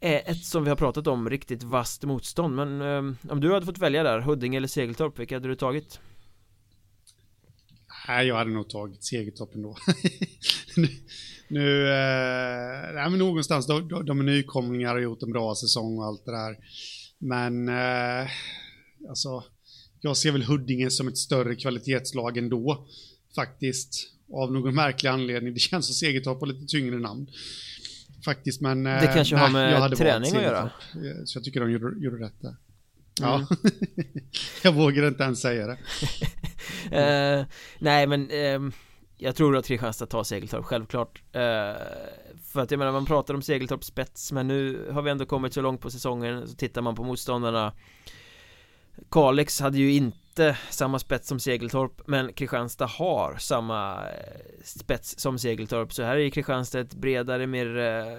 [0.00, 3.66] är ett som vi har pratat om riktigt vasst motstånd men eh, om du hade
[3.66, 6.00] fått välja där, Huddinge eller Segeltorp, vilka hade du tagit?
[8.08, 9.76] Nej, jag hade nog tagit Segeltorp ändå.
[10.76, 10.88] nu,
[11.48, 15.98] nu eh, nej, men någonstans, de, de, de är nykomlingar och gjort en bra säsong
[15.98, 16.56] och allt det där.
[17.18, 18.30] Men, eh,
[19.08, 19.44] alltså,
[20.00, 22.86] jag ser väl Huddinge som ett större kvalitetslag ändå,
[23.34, 24.12] faktiskt.
[24.32, 25.54] Av någon märklig anledning.
[25.54, 27.26] Det känns som Segertorp har lite tyngre namn.
[28.24, 28.84] Faktiskt, men...
[28.84, 30.62] Det eh, kanske nej, har med träning att göra.
[30.94, 32.56] Eh, så jag tycker de gjorde, gjorde rätt där.
[33.20, 33.46] Ja, mm.
[34.62, 35.78] jag vågar inte ens säga det.
[37.40, 37.46] uh,
[37.78, 38.72] nej, men uh,
[39.18, 41.22] jag tror att Kristianstad tar Segeltorp, självklart.
[41.36, 41.40] Uh,
[42.44, 45.54] för att jag menar, man pratar om Segeltorp spets, men nu har vi ändå kommit
[45.54, 47.72] så långt på säsongen, så tittar man på motståndarna.
[49.10, 55.18] Kalix hade ju inte inte samma spets som Segeltorp men Kristianstad har samma eh, spets
[55.18, 55.92] som Segeltorp.
[55.92, 58.18] Så här är Kristianstad ett bredare, mer eh,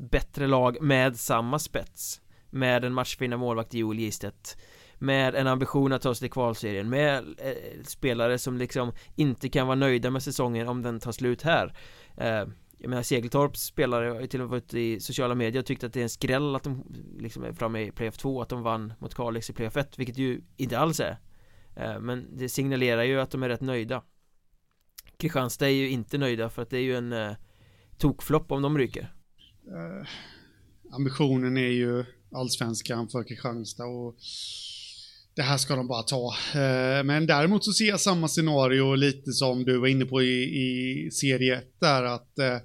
[0.00, 2.20] bättre lag med samma spets.
[2.50, 4.56] Med en matchvinnande målvakt i Joel Gistedt
[4.98, 6.88] med en ambition att ta sig till kvalserien.
[6.88, 11.42] Med eh, spelare som liksom inte kan vara nöjda med säsongen om den tar slut
[11.42, 11.74] här.
[12.16, 12.46] Eh,
[12.78, 15.84] jag menar Segeltorps spelare har ju till och med varit i sociala medier och tyckt
[15.84, 16.84] att det är en skräll att de
[17.18, 20.18] liksom är framme i playoff 2 att de vann mot Kalix i playoff 1 vilket
[20.18, 21.18] ju inte alls är.
[21.76, 24.02] Eh, men det signalerar ju att de är rätt nöjda.
[25.16, 27.32] Kristianstad är ju inte nöjda för att det är ju en eh,
[27.98, 29.12] tokflopp om de ryker.
[29.66, 30.08] Eh,
[30.92, 34.14] Ambitionen är ju allsvenskan för Kristianstad och
[35.36, 36.34] det här ska de bara ta.
[36.54, 40.42] Eh, men däremot så ser jag samma scenario lite som du var inne på i,
[40.42, 42.58] i serie 1 där att eh,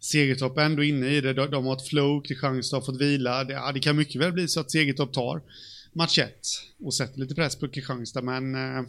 [0.00, 1.32] Segertorp är ändå inne i det.
[1.32, 3.44] De, de har ett flow, Kristianstad har fått vila.
[3.44, 5.42] Det, ja, det kan mycket väl bli så att Segertorp tar
[5.92, 6.32] match 1
[6.80, 8.82] och sätter lite press på Kristianstad men eh,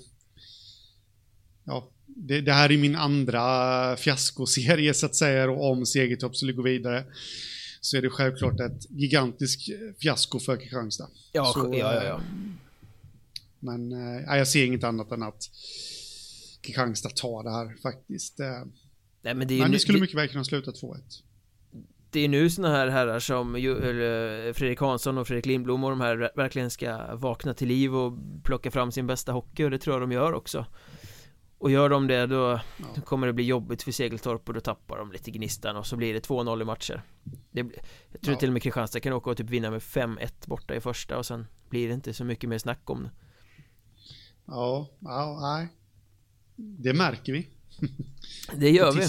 [1.66, 6.54] ja, det, det, här är min andra fiaskoserie så att säga och om Segertorp skulle
[6.54, 7.06] gå vidare
[7.82, 9.70] så är det självklart ett gigantiskt
[10.02, 11.10] fiasko för Kristianstad.
[11.32, 12.22] Ja, så, ja, ja, ja.
[13.60, 15.44] Men äh, jag ser inget annat än att
[16.62, 18.40] Kristianstad tar det här faktiskt.
[18.40, 18.46] Eh.
[19.22, 20.98] Nej, men, det, men det skulle mycket väl kunna sluta 2-1.
[22.12, 23.54] Det är nu sådana här herrar som
[24.56, 28.72] Fredrik Hansson och Fredrik Lindblom och de här verkligen ska vakna till liv och plocka
[28.72, 30.66] fram sin bästa hockey och det tror jag de gör också.
[31.58, 33.02] Och gör de det då, ja.
[33.06, 36.14] kommer det bli jobbigt för Segeltorp och då tappar de lite gnistan och så blir
[36.14, 37.02] det 2-0 i matcher.
[37.52, 37.60] Det,
[38.12, 38.40] jag tror ja.
[38.40, 41.26] till och med Kristianstad kan åka och typ vinna med 5-1 borta i första och
[41.26, 43.12] sen blir det inte så mycket mer snack om det.
[44.50, 45.68] Ja, ja, nej.
[46.56, 47.50] Det märker vi.
[48.56, 49.06] Det gör vi.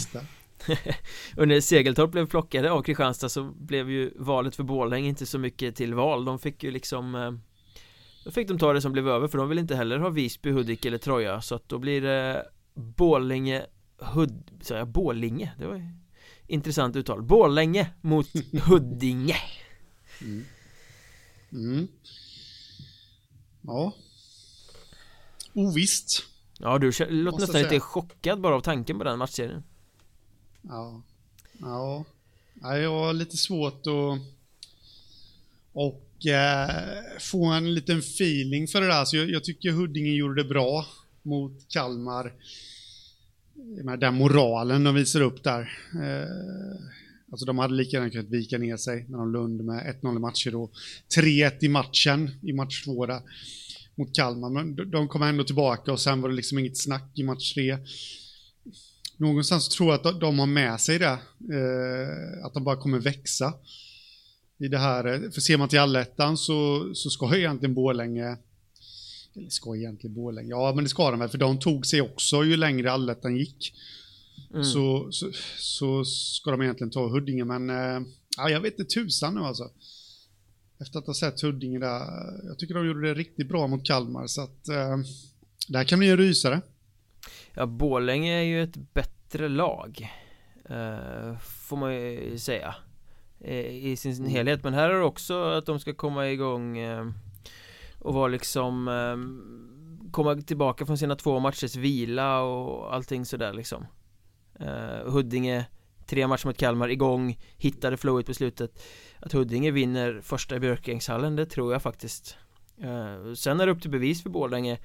[1.37, 5.39] och när Segeltorp blev plockade av Kristianstad så blev ju valet för Borlänge inte så
[5.39, 6.25] mycket till val.
[6.25, 7.33] De fick ju liksom eh,
[8.25, 10.51] Då fick de ta det som blev över för de vill inte heller ha Visby,
[10.51, 13.67] Hudik eller Troja så att då blir det Borlänge
[13.99, 14.51] Hud...
[14.61, 15.53] Sa jag Borlänge?
[15.59, 15.89] Det var ju
[16.47, 17.23] intressant uttal.
[17.23, 18.27] Borlänge mot
[18.67, 19.37] Huddinge.
[20.21, 20.45] Mm.
[21.53, 21.89] Mm.
[23.61, 23.95] Ja,
[25.55, 26.23] ovisst.
[26.59, 29.63] Ja, du låter nästan lite chockad bara av tanken på den matchserien.
[30.63, 31.03] Ja.
[31.61, 32.05] Ja.
[32.61, 34.21] ja jag har lite svårt att
[35.73, 36.71] och eh,
[37.21, 39.05] få en liten feeling för det där.
[39.05, 40.87] Så jag, jag tycker Huddinge gjorde det bra
[41.23, 42.33] mot Kalmar.
[43.99, 45.61] Den moralen de visar upp där.
[45.95, 46.85] Eh,
[47.31, 50.19] alltså de hade lika gärna kunnat vika ner sig när de lund med 1-0 i
[50.19, 50.71] matcher då.
[51.17, 53.21] 3-1 i matchen, i match 2 där,
[54.01, 54.51] mot Kalmar.
[54.51, 57.79] Men de kom ändå tillbaka och sen var det liksom inget snack i match 3.
[59.17, 61.19] Någonstans tror jag att de har med sig det,
[61.55, 63.55] eh, att de bara kommer växa
[64.59, 65.31] i det här.
[65.31, 68.37] För ser man till allettan så, så ska egentligen Borlänge
[69.37, 72.45] eller ska egentligen Borlänge, ja men det ska de väl för de tog sig också
[72.45, 73.75] ju längre allettan gick.
[74.51, 74.65] Mm.
[74.65, 78.01] Så, så, så, ska de egentligen ta Huddinge men äh,
[78.37, 79.71] ja, jag vet inte tusan nu alltså.
[80.81, 82.01] Efter att ha sett Huddinge där,
[82.45, 84.97] jag tycker de gjorde det riktigt bra mot Kalmar så att äh,
[85.69, 86.61] det här kan bli en rysare.
[87.55, 90.09] Ja, Borlänge är ju ett bättre lag.
[90.65, 92.75] Äh, får man ju säga.
[93.71, 94.31] I sin mm.
[94.31, 96.79] helhet, men här är det också att de ska komma igång
[98.01, 99.17] och vara liksom eh,
[100.11, 103.87] Komma tillbaka från sina två matchers vila och allting sådär liksom
[104.61, 105.65] eh, Huddinge
[106.07, 108.83] Tre matcher mot Kalmar igång Hittade flowet på slutet
[109.21, 112.37] att Huddinge vinner första i Björkängshallen det tror jag faktiskt
[112.83, 114.79] eh, Sen är det upp till bevis för Borlänge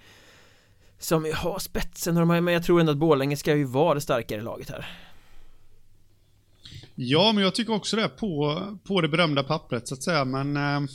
[0.99, 4.69] Som har spetsen men jag tror ändå att Borlänge ska ju vara det starkare laget
[4.69, 4.99] här
[6.95, 10.57] Ja, men jag tycker också det på, på det berömda pappret så att säga, men
[10.57, 10.89] eh,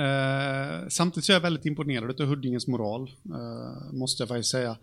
[0.00, 4.76] Eh, samtidigt så är jag väldigt imponerad av Huddinges moral, eh, måste jag faktiskt säga.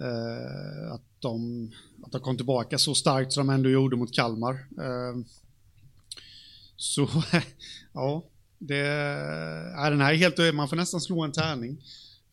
[0.00, 1.70] Eh, att, de,
[2.04, 4.52] att de kom tillbaka så starkt som de ändå gjorde mot Kalmar.
[4.54, 5.16] Eh,
[6.76, 7.08] så,
[7.92, 8.24] ja,
[8.58, 8.86] det
[9.76, 11.78] är den här helt, man får nästan slå en tärning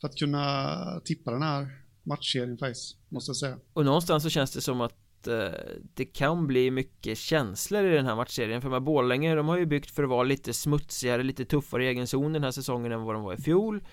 [0.01, 1.67] för att kunna tippa den här
[2.03, 3.57] matchserien faktiskt, måste jag säga.
[3.73, 5.59] Och någonstans så känns det som att eh,
[5.93, 9.65] det kan bli mycket känslor i den här matchserien för med Borlänge de har ju
[9.65, 13.03] byggt för att vara lite smutsigare, lite tuffare i egen zon den här säsongen än
[13.03, 13.83] vad de var i fjol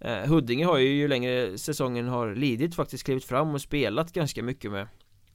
[0.00, 4.42] eh, Huddinge har ju ju längre säsongen har lidit faktiskt klivit fram och spelat ganska
[4.42, 4.88] mycket med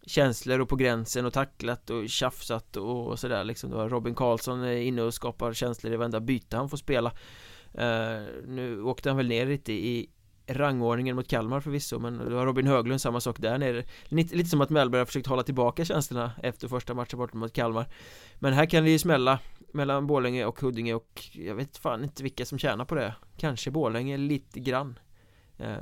[0.07, 3.73] känslor och på gränsen och tacklat och tjafsat och sådär liksom.
[3.73, 7.09] Robin Karlsson är inne och skapar känslor i varenda byte han får spela.
[7.75, 10.09] Uh, Nu åkte han väl ner lite i
[10.47, 13.83] rangordningen mot Kalmar förvisso men det var Robin Höglund samma sak där nere.
[14.05, 17.53] Lite, lite som att Mellberg har försökt hålla tillbaka känslorna efter första matchen bort mot
[17.53, 17.87] Kalmar.
[18.39, 19.39] Men här kan det ju smälla
[19.73, 23.15] mellan Borlänge och Huddinge och jag vet fan inte vilka som tjänar på det.
[23.37, 24.99] Kanske Borlänge lite grann.
[25.57, 25.77] Eh,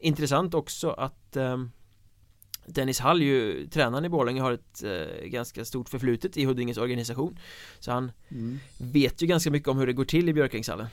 [0.00, 1.56] Intressant också att eh,
[2.74, 7.38] Dennis Hall ju, tränaren i Borlänge har ett eh, ganska stort förflutet i Huddinges organisation
[7.80, 8.58] Så han mm.
[8.78, 10.86] vet ju ganska mycket om hur det går till i Björkängshallen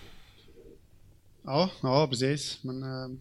[1.47, 2.59] Ja, ja precis.
[2.63, 3.19] Men äh,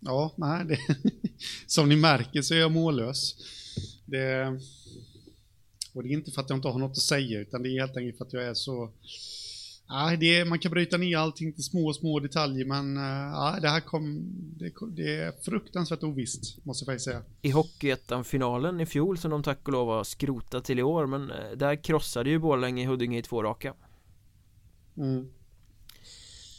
[0.00, 0.78] ja, nej, det,
[1.66, 3.36] som ni märker så är jag mållös.
[4.04, 4.60] Det,
[5.92, 7.80] och det är inte för att jag inte har något att säga, utan det är
[7.80, 8.90] helt enkelt för att jag är så...
[9.88, 12.96] Ja, det, man kan bryta ner allting till små, små detaljer, men
[13.32, 14.24] ja, det här kom...
[14.56, 17.22] Det, det är fruktansvärt ovisst, måste jag faktiskt säga.
[17.42, 21.30] I Hockeyettan-finalen i fjol, som de tack och lov har skrotat till i år, men
[21.30, 23.74] eh, där krossade ju Borlänge Huddinge i två raka.
[24.96, 25.28] Mm.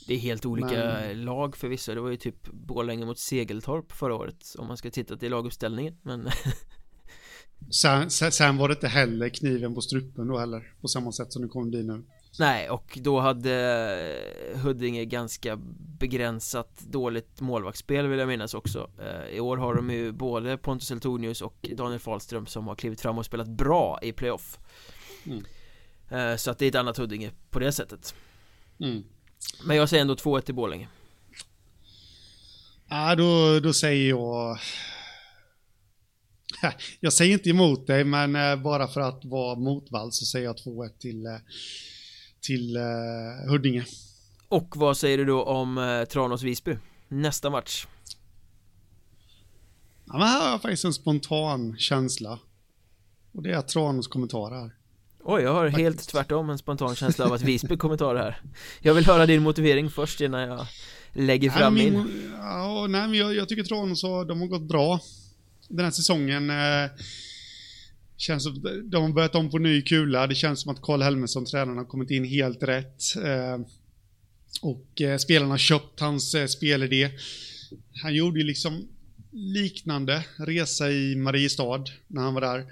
[0.08, 1.26] Det är helt olika men...
[1.26, 5.18] lag förvisso Det var ju typ Borlänge mot Segeltorp förra året Om man ska titta
[5.18, 6.30] till laguppställningen Men
[7.72, 11.42] sen, sen, var det inte heller kniven på strupen då heller På samma sätt som
[11.42, 12.04] det kommer bli nu
[12.40, 14.16] Nej och då hade
[14.56, 15.56] Huddinge ganska
[16.00, 20.92] begränsat dåligt målvaktsspel vill jag minnas också eh, I år har de ju både Pontus
[20.92, 24.60] Eltonius och Daniel Fahlström som har klivit fram och spelat bra i playoff
[25.26, 25.46] mm.
[26.10, 28.16] Eh, så att det är ett annat Huddinge på det sättet
[28.80, 29.04] mm.
[29.66, 30.88] Men jag säger ändå 2-1 till Borlänge.
[32.90, 34.60] Ja, då, då säger jag...
[37.00, 40.56] Jag säger inte emot dig, men eh, bara för att vara motvall så säger jag
[40.56, 41.26] 2-1 till,
[42.42, 43.86] till uh, Huddinge.
[44.50, 46.78] Och vad säger du då om uh, Tranås-Visby?
[47.08, 47.88] Nästa match.
[50.06, 52.40] Ja, men här har jag faktiskt en spontan känsla.
[53.32, 54.72] Och det är Tranås kommentarer.
[55.24, 55.82] Oj, jag har Faktiskt.
[55.82, 58.42] helt tvärtom en spontan känsla av att Visby kommer ta det här
[58.82, 60.66] Jag vill höra din motivering först innan jag
[61.14, 62.34] lägger fram nej, min, min.
[62.42, 65.00] Ja, nej, men jag, jag tycker Tranås har, de har gått bra
[65.68, 66.50] den här säsongen.
[66.50, 66.90] Eh,
[68.18, 70.28] känns som de har börjat om på ny kula.
[70.28, 73.04] Det känns som att Karl Helmersson, tränaren, har kommit in helt rätt.
[73.24, 73.60] Eh,
[74.62, 77.10] och eh, spelarna har köpt hans eh, spelidé.
[78.04, 78.88] Han gjorde ju liksom
[79.32, 82.66] liknande resa i Mariestad när han var där.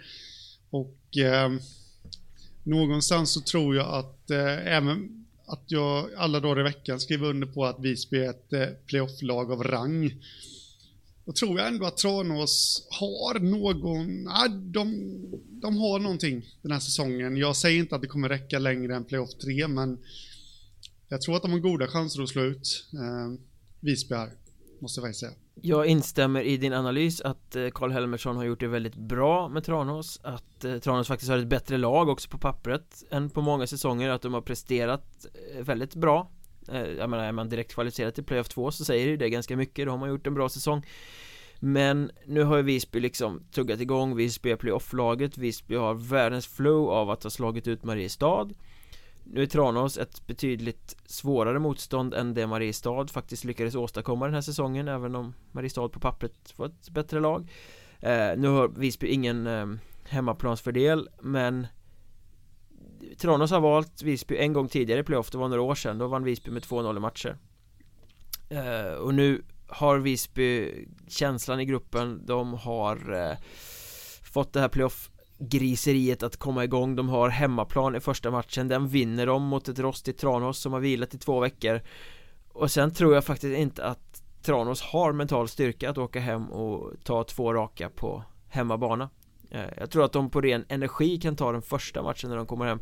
[0.70, 1.52] Och eh,
[2.64, 7.48] någonstans så tror jag att eh, även att jag alla dagar i veckan skriver under
[7.48, 10.14] på att Visby är ett eh, playoff-lag av rang.
[11.26, 14.86] Då tror jag ändå att Tranås har någon, ja, de,
[15.62, 17.38] de har någonting den här säsongen.
[17.38, 19.98] Jag säger inte att det kommer räcka längre än playoff 3, men
[21.10, 23.40] jag tror att de har goda chanser att slå ut eh,
[23.80, 24.32] Visby här,
[24.80, 25.34] måste jag faktiskt säga.
[25.62, 29.64] Jag instämmer i din analys att eh, Karl Helmersson har gjort det väldigt bra med
[29.64, 33.68] Tranås Att eh, Tranås faktiskt har ett bättre lag också på pappret än på många
[33.68, 36.32] säsonger Att de har presterat eh, väldigt bra
[36.70, 39.58] Eh, jag menar, är man direkt kvalificerad till Playoff 2 så säger ju det ganska
[39.58, 39.86] mycket.
[39.86, 40.86] Då har man gjort en bra säsong.
[41.60, 44.16] Men nu har ju Visby liksom tuggat igång.
[44.16, 45.38] Visby är playoff-laget.
[45.38, 48.50] Visby har världens flow av att ha slagit ut Mariestad.
[49.24, 54.42] Nu är Tranås ett betydligt svårare motstånd än det Mariestad faktiskt lyckades åstadkomma den här
[54.42, 57.52] säsongen även om Mariestad på pappret var ett bättre lag.
[58.00, 59.66] Eh, Nu har Visby ingen eh,
[60.10, 61.68] hemmaplansfördel men
[63.18, 66.08] Tranås har valt Visby en gång tidigare i playoff, det var några år sedan, då
[66.08, 67.38] vann Visby med 2-0 i matcher.
[68.50, 70.72] Eh, Och nu har Visby
[71.08, 73.38] känslan i gruppen, de har eh,
[74.24, 78.88] fått det här playoff griseriet att komma igång De har hemmaplan i första matchen Den
[78.88, 81.82] vinner de mot ett rostigt Tranås som har vilat i två veckor.
[82.54, 86.94] Och sen tror jag faktiskt inte att Tranås har mental styrka att åka hem och
[87.04, 89.10] ta två raka på hemmabana.
[89.52, 92.46] Eh, jag tror att de på ren energi kan ta den första matchen när de
[92.46, 92.80] kommer hem.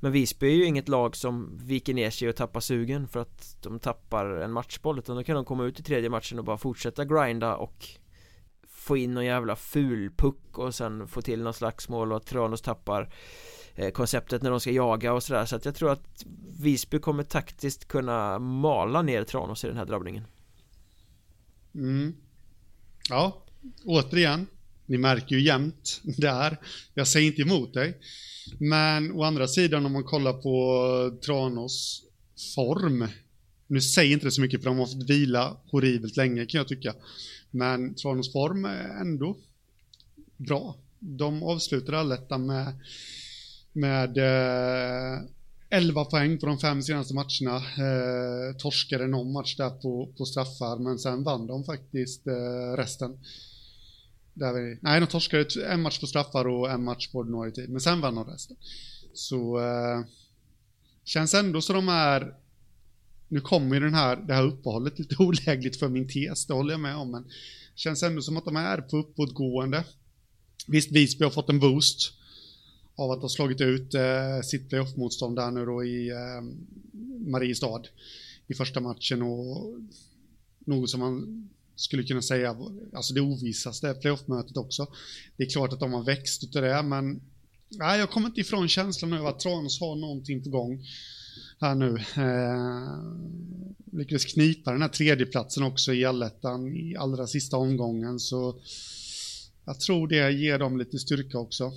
[0.00, 3.56] Men Visby är ju inget lag som viker ner sig och tappar sugen för att
[3.62, 6.58] de tappar en matchboll utan då kan de komma ut i tredje matchen och bara
[6.58, 7.88] fortsätta grinda och
[8.68, 12.62] få in någon jävla ful puck och sen få till någon slagsmål och att Tranås
[12.62, 13.14] tappar
[13.74, 15.44] eh, konceptet när de ska jaga och sådär.
[15.44, 16.24] Så att jag tror att
[16.60, 20.24] Visby kommer taktiskt kunna mala ner Tranås i den här drabbningen.
[21.74, 22.14] Mm.
[23.08, 23.44] Ja,
[23.84, 24.46] återigen.
[24.88, 26.56] Ni märker ju jämt där
[26.94, 27.98] Jag säger inte emot dig
[28.58, 32.02] Men å andra sidan om man kollar på Tranås
[32.54, 33.08] form
[33.66, 36.68] Nu säger inte det så mycket för de har fått vila horribelt länge kan jag
[36.68, 36.94] tycka
[37.50, 39.36] men Tranås form är ändå
[40.36, 40.76] bra.
[40.98, 42.72] De avslutar allettan med,
[43.72, 45.20] med eh,
[45.70, 47.56] 11 poäng på de fem senaste matcherna.
[47.56, 53.18] Eh, torskade någon match där på, på straffar, men sen vann de faktiskt eh, resten.
[54.38, 57.70] Där vi, nej, de torskade en match på straffar och en match på ordinarie tid,
[57.70, 58.56] men sen vann de resten.
[59.14, 60.04] Så eh,
[61.04, 62.34] känns ändå så de är
[63.28, 66.70] nu kommer ju den här, det här uppehållet lite olägligt för min tes, det håller
[66.70, 67.24] jag med om, men
[67.74, 69.84] känns ändå som att de är på uppåtgående.
[70.66, 72.12] Visst, Visby har fått en boost
[72.94, 76.42] av att ha slagit ut eh, sitt playoff-motstånd där nu då i eh,
[77.30, 77.82] Mariestad
[78.46, 79.78] i första matchen och
[80.58, 81.48] något som man
[81.78, 82.56] skulle kunna säga,
[82.94, 84.86] alltså det ovissaste playoffmötet också.
[85.36, 87.20] Det är klart att de har växt utav det, men
[87.68, 90.84] nej, jag kommer inte ifrån känslan över att Tranås har någonting på gång
[91.60, 91.96] här nu.
[92.16, 98.60] Eh, lyckades knipa den här tredjeplatsen också i allettan i allra sista omgången så
[99.64, 101.72] jag tror det ger dem lite styrka också.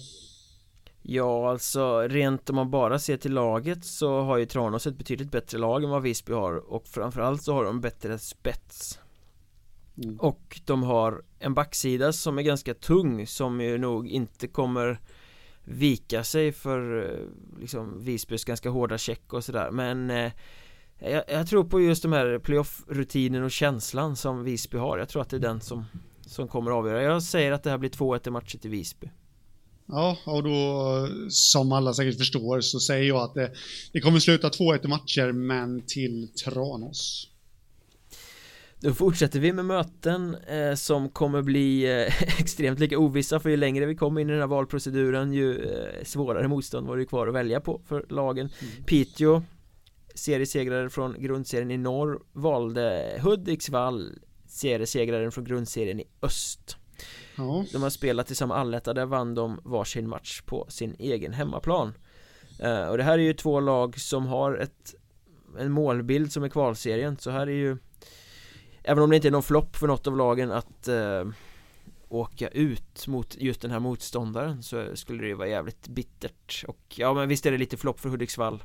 [1.02, 5.32] Ja, alltså rent om man bara ser till laget så har ju Tranås ett betydligt
[5.32, 9.00] bättre lag än vad Visby har och framförallt så har de bättre spets.
[10.04, 10.20] Mm.
[10.20, 15.00] Och de har en backsida som är ganska tung som ju nog inte kommer
[15.64, 19.72] vika sig för eh, liksom Visbys ganska hårda check och sådär.
[19.72, 20.32] Men eh,
[21.00, 24.98] jag, jag, tror på just de här playoff-rutinen och känslan som Visby har.
[24.98, 25.86] Jag tror att det är den som,
[26.26, 27.04] som kommer att avgöra.
[27.04, 29.10] Jag säger att det här blir 2-1 i matcher till Visby.
[29.86, 33.52] Ja, och då som alla säkert förstår så säger jag att det,
[33.94, 37.31] det kommer sluta 2-1 i matcher men till Tranås
[38.82, 43.58] då fortsätter vi med möten eh, som kommer bli eh, extremt lika ovissa för ju
[43.58, 47.28] längre vi kommer in i den här valproceduren ju eh, svårare motstånd var det kvar
[47.28, 48.84] att välja på för lagen mm.
[48.84, 49.44] Piteå
[50.16, 56.78] seriesegrare från grundserien i norr valde Hudiksvall seriesegraren från grundserien i öst
[57.38, 57.66] ja.
[57.72, 61.94] De har spelat i samma alletta, där vann de varsin match på sin egen hemmaplan
[62.60, 64.96] eh, Och det här är ju två lag som har ett
[65.60, 67.78] en målbild som är kvalserien så här är ju
[68.84, 71.26] Även om det inte är någon flopp för något av lagen att eh,
[72.10, 76.64] åka ut mot just den här motståndaren så skulle det vara jävligt bittert.
[76.68, 78.64] Och ja men visst är det lite flopp för Hudiksvall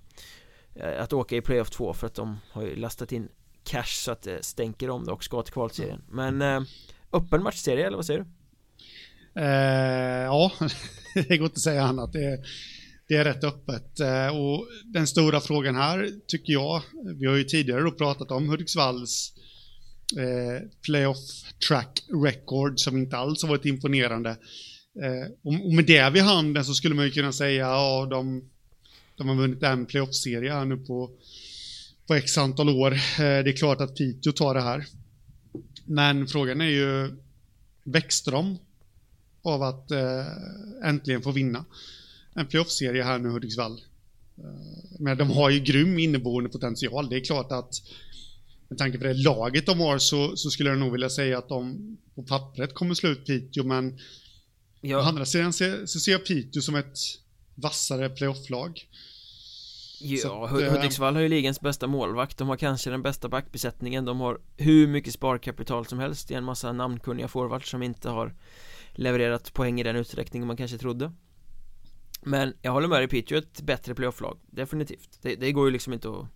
[0.74, 3.28] eh, att åka i playoff 2 för att de har ju lastat in
[3.64, 6.02] cash så att det stänker om det och ska till kvalserien.
[6.08, 6.62] Men eh,
[7.12, 8.26] öppen matchserie eller vad säger du?
[9.40, 10.52] Eh, ja,
[11.14, 12.12] det går inte att säga annat.
[12.12, 12.38] Det är,
[13.08, 14.00] det är rätt öppet.
[14.00, 16.82] Eh, och den stora frågan här tycker jag
[17.20, 19.36] vi har ju tidigare då pratat om Hudiksvalls
[20.18, 21.18] eh, playoff
[21.68, 24.30] track record som inte alls har varit imponerande.
[25.02, 28.50] Eh, och, och, med det vid handen så skulle man ju kunna säga ja, de,
[29.16, 31.11] de har vunnit en playoff-serie här nu på,
[32.07, 32.92] på x antal år.
[32.92, 34.86] Eh, det är klart att Piteå tar det här.
[35.84, 37.16] Men frågan är ju,
[37.84, 38.59] växte de
[39.42, 40.26] av att eh,
[40.84, 41.64] äntligen få vinna
[42.34, 43.80] en playoff-serie här nu Hudiksvall?
[44.38, 47.09] Eh, men de har ju grym inneboende potential.
[47.09, 47.74] Det är klart att
[48.68, 51.48] med tanke på det laget de har så, så skulle jag nog vilja säga att
[51.48, 53.98] de på pappret kommer slå ut Piteå, men
[54.80, 54.98] ja.
[54.98, 56.98] å andra sidan så, så ser jag Piteå som ett
[57.54, 58.88] vassare playoff-lag.
[60.00, 62.38] Ja, att, eh, Hudiksvall har ju ligans bästa målvakt.
[62.38, 64.04] De har kanske den bästa backbesättningen.
[64.04, 68.08] De har hur mycket sparkapital som helst Det är en massa namnkunniga forwards som inte
[68.08, 68.34] har
[68.98, 71.12] Levererat poäng i den utsträckning man kanske trodde.
[72.22, 74.38] Men jag håller med dig Piteå är ett bättre playoff-lag.
[74.50, 75.18] Definitivt.
[75.22, 76.26] Det, det, går ju liksom inte att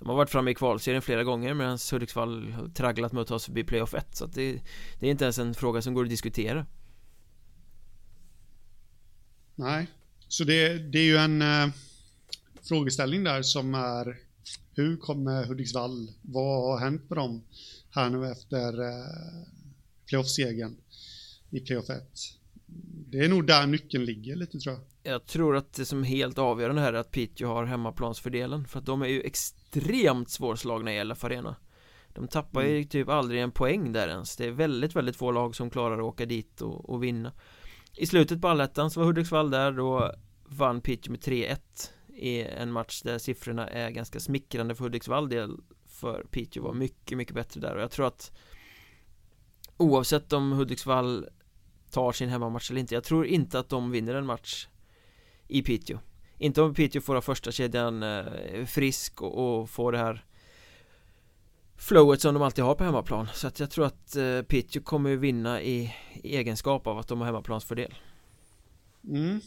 [0.00, 3.38] De har varit framme i kvalserien flera gånger medan Hudiksvall har tragglat med att ta
[3.38, 4.52] sig förbi playoff 1 Så att det,
[4.98, 6.66] det är inte ens en fråga som går att diskutera
[9.54, 9.86] Nej
[10.28, 11.72] Så det, det är ju en uh
[12.70, 14.18] frågeställning där som är
[14.74, 17.44] hur kommer Hudiksvall, vad har hänt med dem
[17.90, 19.46] här nu efter eh,
[20.06, 20.76] playoff-segern
[21.50, 22.02] i playoff 1?
[23.10, 25.12] Det är nog där nyckeln ligger lite tror jag.
[25.12, 28.86] Jag tror att det som helt avgörande här är att Piteå har hemmaplansfördelen för att
[28.86, 29.20] de är ju
[29.76, 31.56] extremt svårslagna i LF Arena.
[32.14, 32.88] De tappar ju mm.
[32.88, 34.36] typ aldrig en poäng där ens.
[34.36, 37.32] Det är väldigt, väldigt få lag som klarar att åka dit och, och vinna.
[37.96, 40.14] I slutet på allettan så var Hudiksvall där, då
[40.44, 41.58] vann Piteå med 3-1
[42.14, 47.18] i en match där siffrorna är ganska smickrande för Hudiksvall del För Piteå var mycket,
[47.18, 48.32] mycket bättre där och jag tror att
[49.76, 51.26] Oavsett om Hudiksvall
[51.90, 54.68] tar sin hemmamatch eller inte Jag tror inte att de vinner en match
[55.48, 55.98] I Piteå
[56.40, 60.24] inte om Piteå får ha första kedjan eh, frisk och, och får det här
[61.76, 65.16] flowet som de alltid har på hemmaplan så att jag tror att eh, Piteå kommer
[65.16, 67.94] vinna i, i egenskap av att de har hemmaplansfördel
[69.08, 69.40] mm.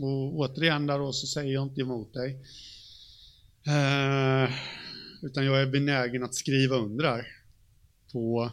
[0.00, 2.30] Och återigen där då så säger jag inte emot dig.
[3.66, 4.50] Eh,
[5.22, 7.26] utan jag är benägen att skriva under där.
[8.12, 8.50] På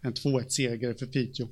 [0.00, 1.48] en 2-1 seger för Piteå.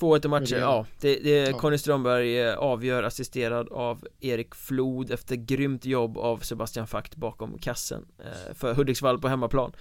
[0.00, 0.86] 2-1 i matcher, ja.
[1.00, 1.58] Det, det ja.
[1.58, 7.58] Conny Strömberg eh, avgör assisterad av Erik Flod efter grymt jobb av Sebastian Fakt bakom
[7.58, 9.72] kassen eh, för Hudiksvall på hemmaplan.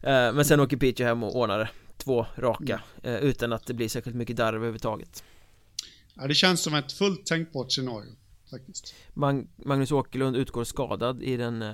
[0.00, 1.68] Eh, men sen åker Piteå hem och ordnar det.
[1.96, 3.22] Två raka, mm.
[3.22, 5.24] utan att det blir särskilt mycket darr överhuvudtaget.
[6.14, 8.12] Ja, det känns som ett fullt tänkbart scenario
[8.50, 8.94] faktiskt.
[9.14, 11.64] Mag Magnus Åkerlund utgår skadad i den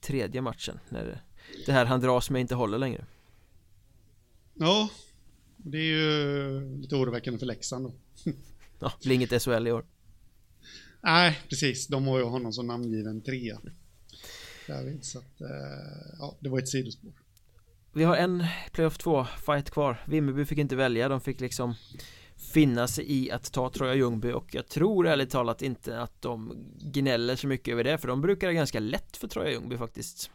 [0.00, 1.22] tredje matchen när
[1.66, 3.04] det här han dras med inte håller längre.
[4.54, 4.88] Ja,
[5.64, 7.94] det är ju lite oroväckande för Leksand då.
[8.78, 9.84] ja, det blir inget SHL i år.
[11.02, 11.86] Nej, precis.
[11.86, 13.60] De har ju honom som namngiven trea.
[14.66, 15.48] Därvid, så att, eh,
[16.18, 17.12] ja, det var ett sidospår.
[17.92, 20.04] Vi har en playoff 2 fight kvar.
[20.06, 21.74] Vimmerby fick inte välja, de fick liksom
[22.52, 26.66] finna sig i att ta Troja Ljungby och jag tror ärligt talat inte att de
[26.92, 30.30] gnäller så mycket över det för de brukar det ganska lätt för Troja Ljungby faktiskt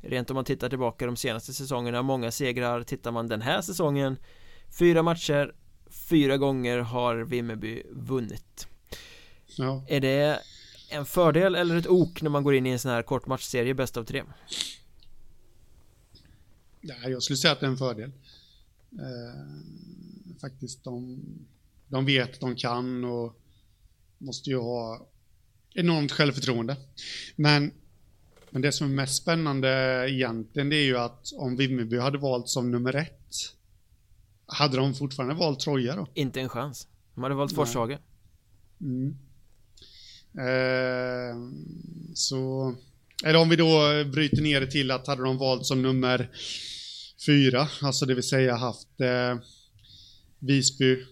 [0.00, 4.16] Rent om man tittar tillbaka de senaste säsongerna, många segrar Tittar man den här säsongen
[4.78, 5.54] Fyra matcher
[5.90, 8.66] Fyra gånger har Vimmerby vunnit
[9.58, 9.84] ja.
[9.88, 10.40] Är det
[10.90, 13.74] en fördel eller ett ok när man går in i en sån här kort matchserie
[13.74, 14.22] bäst av tre?
[16.80, 18.12] Ja, jag skulle säga att det är en fördel
[18.92, 20.84] eh, faktiskt.
[20.84, 21.22] De,
[21.88, 23.40] de vet att de kan och
[24.18, 25.08] måste ju ha
[25.74, 26.76] enormt självförtroende.
[27.36, 27.72] Men,
[28.50, 29.68] men det som är mest spännande
[30.10, 33.54] egentligen det är ju att om Vimmerby hade valt som nummer ett
[34.46, 36.06] hade de fortfarande valt Troja då?
[36.14, 36.88] Inte en chans.
[37.14, 37.98] De hade valt Forshaga.
[38.80, 39.16] Mm.
[40.38, 41.36] Eh,
[42.14, 42.74] så,
[43.24, 46.30] eller om vi då bryter ner det till att hade de valt som nummer
[47.26, 49.38] fyra, alltså det vill säga haft eh,
[50.38, 51.06] Visby,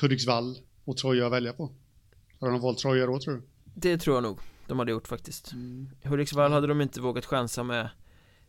[0.00, 1.72] Hudiksvall och Troja att välja på.
[2.40, 3.42] Har de valt Troja då tror du?
[3.74, 5.90] Det tror jag nog de hade gjort faktiskt mm.
[6.04, 7.90] Hudiksvall hade de inte vågat chansa med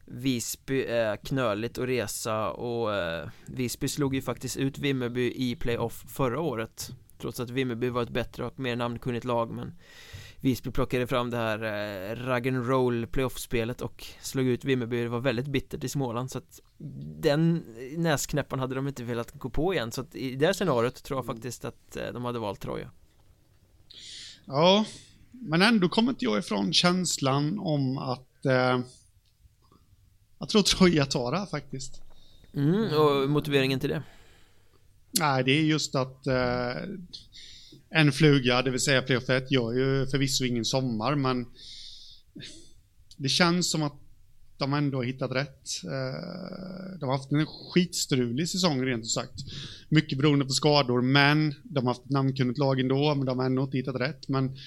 [0.08, 6.06] Visby är knöligt att resa och eh, Visby slog ju faktiskt ut Vimmerby i playoff
[6.08, 6.90] förra året.
[7.18, 9.74] Trots att Vimmerby var ett bättre och mer namnkunnigt lag men
[10.42, 15.04] Visby plockade fram det här eh, rug and roll playoff-spelet och slog ut Vimmerby.
[15.04, 16.60] Det var väldigt bittert i Småland så att
[17.22, 17.64] Den
[17.98, 19.92] näsknäppan hade de inte velat gå på igen.
[19.92, 22.92] Så att i det scenariot tror jag faktiskt att eh, de hade valt Troja.
[24.46, 24.86] Ja
[25.32, 28.80] Men ändå kommer inte jag ifrån känslan om att eh,
[30.40, 32.02] Jag tror Troja tar det här faktiskt
[32.58, 34.04] Mm, och motiveringen till det?
[35.20, 36.76] Nej, det är just att eh,
[37.90, 41.46] en fluga, det vill säga playoff 1, gör ju förvisso ingen sommar, men
[43.18, 43.94] det känns som att
[44.58, 45.84] de ändå har hittat rätt.
[45.84, 49.40] Eh, de har haft en skitstrulig säsong rent ut sagt.
[49.90, 53.46] Mycket beroende på skador, men de har haft ett namnkunnigt lag ändå, men de har
[53.46, 54.28] ändå inte hittat rätt.
[54.28, 54.58] Men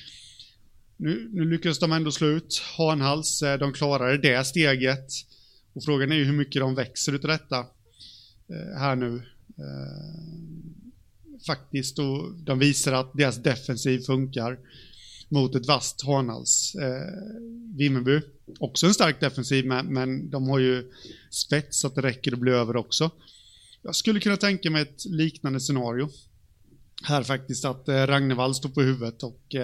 [0.97, 3.43] nu, nu lyckades de ändå slå ut Hanhals.
[3.43, 5.07] Eh, de klarade det steget.
[5.73, 7.59] Och frågan är ju hur mycket de växer utav detta
[8.49, 9.23] eh, här nu.
[9.59, 10.21] Eh,
[11.47, 14.59] faktiskt, och de visar att deras defensiv funkar
[15.29, 16.75] mot ett vasst Hanals.
[16.75, 17.15] Eh,
[17.77, 18.21] Vimmerby,
[18.59, 20.93] också en stark defensiv, men, de har ju
[21.31, 23.11] spets så att det räcker att bli över också.
[23.83, 26.09] Jag skulle kunna tänka mig ett liknande scenario.
[27.03, 29.55] Här faktiskt att Ragnevall står på huvudet och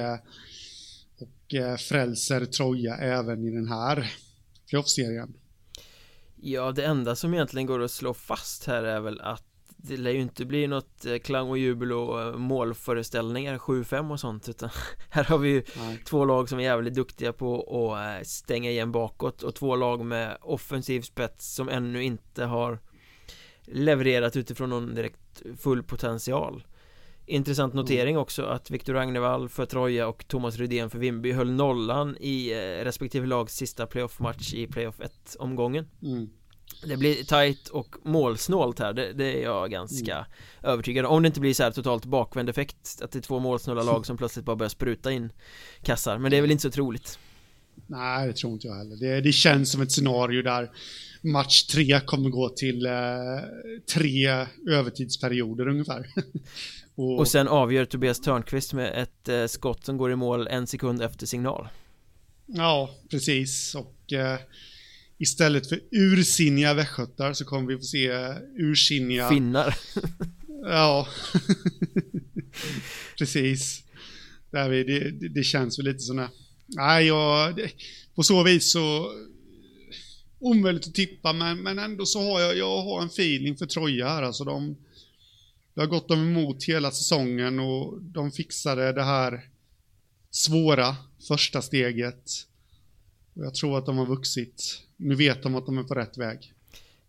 [1.19, 4.13] och frälser Troja även i den här
[4.69, 5.33] playoff-serien.
[6.37, 9.45] Ja, det enda som egentligen går att slå fast här är väl att
[9.77, 14.21] det lär ju inte bli något eh, klang och jubel och eh, målföreställningar 7-5 och
[14.21, 14.71] sånt utan
[15.11, 16.03] här har vi ju Nej.
[16.05, 20.39] två lag som är jävligt duktiga på att stänga igen bakåt och två lag med
[20.41, 22.79] offensiv spets som ännu inte har
[23.63, 26.65] levererat utifrån någon direkt full potential
[27.29, 27.83] Intressant mm.
[27.83, 32.53] notering också att Viktor Ragnevall för Troja och Thomas Rydén för Vimby höll nollan i
[32.53, 36.31] eh, respektive lags sista playoff-match i playoff 1-omgången mm.
[36.85, 40.27] Det blir tight och målsnålt här, det, det är jag ganska mm.
[40.63, 43.39] övertygad om Om det inte blir så här totalt bakvänd effekt Att det är två
[43.39, 45.33] målsnåla lag som plötsligt bara börjar spruta in
[45.83, 47.19] kassar Men det är väl inte så troligt
[47.87, 50.71] Nej, det tror inte jag heller Det, det känns som ett scenario där
[51.23, 52.93] match tre kommer gå till eh,
[53.95, 56.07] tre övertidsperioder ungefär
[56.97, 60.67] Och, och sen avgör Tobias Törnqvist med ett eh, skott som går i mål en
[60.67, 61.69] sekund efter signal.
[62.47, 63.75] Ja, precis.
[63.75, 64.39] Och eh,
[65.19, 68.11] Istället för ursinniga västgötar så kommer vi få se
[68.59, 69.77] ursinniga Finnar.
[70.63, 71.09] Ja.
[73.19, 73.83] Precis.
[74.51, 76.31] Där vi, det, det känns väl lite sådana
[76.67, 77.71] Nej, jag, det,
[78.15, 79.13] på så vis så
[80.39, 84.09] omöjligt att tippa, men, men ändå så har jag, jag har en feeling för Troja
[84.09, 84.23] här.
[84.23, 84.77] Alltså de,
[85.77, 89.49] det har gått dem emot hela säsongen och de fixade det här
[90.31, 90.97] svåra
[91.29, 92.23] första steget.
[93.35, 94.83] Och jag tror att de har vuxit.
[94.97, 96.53] Nu vet de att de är på rätt väg.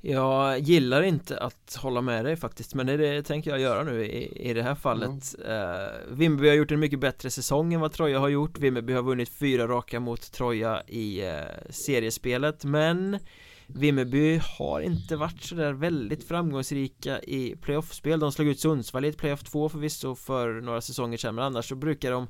[0.02, 4.06] Jag gillar inte att hålla med dig faktiskt Men det, det tänker jag göra nu
[4.06, 5.52] i, i det här fallet mm.
[5.52, 9.04] uh, Vimmerby har gjort en mycket bättre säsong än vad Troja har gjort Vimmerby har
[9.04, 11.32] vunnit fyra raka mot Troja i uh,
[11.70, 13.20] seriespelet Men
[13.68, 18.20] Vimmerby har inte varit sådär väldigt framgångsrika i playoffspel.
[18.20, 21.70] De slog ut Sundsvall i ett playoff 2 förvisso för några säsonger sedan Men annars
[21.70, 22.28] så brukar de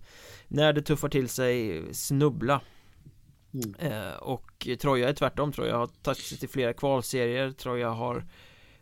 [0.47, 2.61] När det tuffar till sig snubbla.
[3.53, 3.75] Mm.
[3.91, 5.51] eh, Och Troja är tvärtom.
[5.51, 7.51] Troja har tagit sig till flera kvalserier.
[7.51, 8.25] Troja har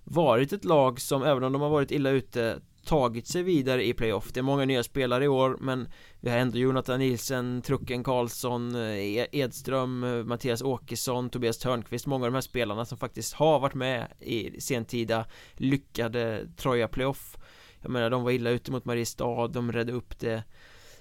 [0.03, 3.94] varit ett lag som även om de har varit illa ute tagit sig vidare i
[3.94, 4.32] playoff.
[4.34, 5.88] Det är många nya spelare i år men
[6.20, 12.06] vi har ändå Jonathan Nielsen, Trucken Karlsson, eh, e- Edström, eh, Mattias Åkesson, Tobias Törnqvist.
[12.06, 17.38] Många av de här spelarna som faktiskt har varit med i sentida lyckade Troja playoff.
[17.82, 20.44] Jag menar de var illa ute mot Mariestad, de redde upp det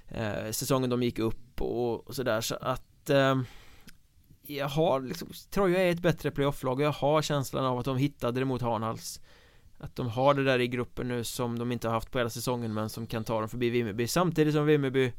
[0.08, 2.40] eh, Säsongen de gick upp och, och sådär.
[2.40, 3.36] Så att eh,
[4.46, 6.74] jag har liksom, Troja är ett bättre playofflag.
[6.74, 9.20] Och jag har känslan av att de hittade det mot Hanhals
[9.78, 12.30] att de har det där i gruppen nu som de inte har haft på hela
[12.30, 14.06] säsongen men som kan ta dem förbi Vimmerby.
[14.06, 15.12] Samtidigt som Vimmerby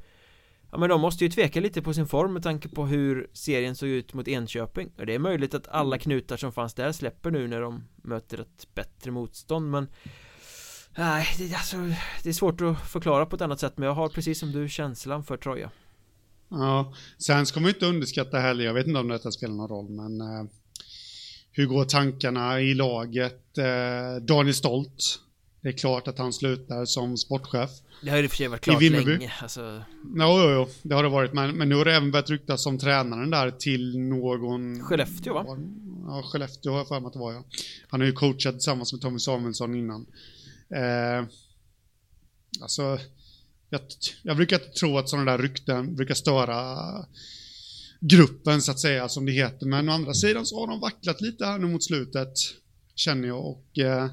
[0.71, 3.75] Ja men de måste ju tveka lite på sin form med tanke på hur serien
[3.75, 4.91] såg ut mot Enköping.
[4.97, 8.39] Och det är möjligt att alla knutar som fanns där släpper nu när de möter
[8.39, 9.87] ett bättre motstånd men
[10.97, 11.77] Nej, det, alltså,
[12.23, 14.69] det är svårt att förklara på ett annat sätt men jag har precis som du
[14.69, 15.71] känslan för Troja.
[16.49, 19.69] Ja, sen ska man ju inte underskatta heller, jag vet inte om detta spelar någon
[19.69, 20.45] roll men eh,
[21.55, 23.57] hur går tankarna i laget?
[23.57, 25.19] Eh, Daniel Stolt.
[25.61, 27.69] Det är klart att han slutar som sportchef.
[28.01, 29.33] Det har ju för sig varit klart länge.
[29.41, 29.83] Alltså...
[30.03, 31.33] Jo, jo, jo, det har det varit.
[31.33, 34.83] Men, men nu har det även börjat ryktas som tränaren där till någon...
[34.83, 35.45] Skellefteå va?
[36.07, 37.43] Ja, Skellefteå har jag för mig att det var ja.
[37.87, 40.05] Han har ju coachat tillsammans med Tommy Samuelsson innan.
[40.69, 41.25] Eh,
[42.61, 42.99] alltså,
[43.69, 43.81] jag,
[44.23, 46.77] jag brukar tro att sådana där rykten brukar störa
[48.07, 49.65] gruppen så att säga, som det heter.
[49.65, 52.33] Men å andra sidan så har de vacklat lite här nu mot slutet,
[52.95, 53.45] känner jag.
[53.45, 54.09] Och eh,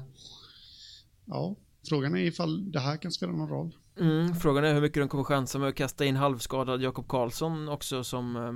[1.25, 1.55] ja,
[1.89, 3.75] frågan är ifall det här kan spela någon roll.
[3.99, 7.69] Mm, frågan är hur mycket de kommer chansa med att kasta in halvskadad Jakob Karlsson
[7.69, 8.53] också som eh,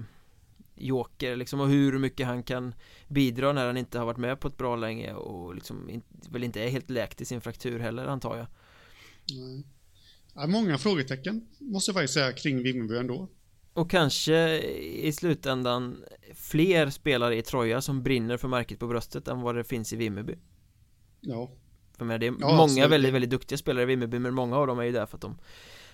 [0.76, 2.74] joker liksom och hur mycket han kan
[3.08, 6.44] bidra när han inte har varit med på ett bra länge och liksom in, väl
[6.44, 8.48] inte är helt läkt i sin fraktur heller antar jag.
[9.32, 9.64] Nej.
[10.34, 13.30] Ja, många frågetecken måste jag faktiskt säga kring Vimmerby ändå.
[13.78, 16.03] Och kanske i slutändan
[16.34, 19.95] fler spelare i Troja som brinner för märket på bröstet än vad det finns i
[19.95, 20.38] Vimmerby
[21.21, 21.49] Ja
[21.97, 22.91] För med det är ja, många absolut.
[22.91, 25.21] väldigt, väldigt duktiga spelare i Vimmerby men många av dem är ju där för att
[25.21, 25.38] de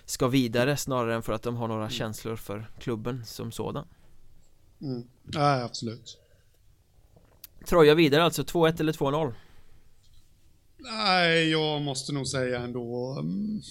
[0.04, 1.90] ska vidare snarare än för att de har några mm.
[1.90, 3.86] känslor för klubben som sådan
[4.80, 5.08] mm.
[5.32, 6.18] Ja, absolut
[7.66, 9.34] Troja vidare alltså, 2-1 eller 2-0?
[10.76, 13.62] Nej, jag måste nog säga ändå um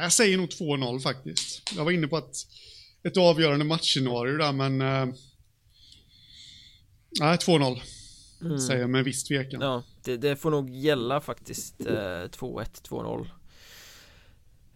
[0.00, 1.72] Jag säger nog 2-0 faktiskt.
[1.76, 2.34] Jag var inne på att
[3.04, 4.80] ett avgörande matchscenario där, men...
[4.80, 5.14] Uh,
[7.20, 7.80] nej, 2-0.
[8.40, 8.58] Mm.
[8.58, 9.60] Säger jag med viss tvekan.
[9.60, 11.80] Ja, det, det får nog gälla faktiskt.
[11.80, 12.28] Eh, 2-1,
[12.88, 13.28] 2-0.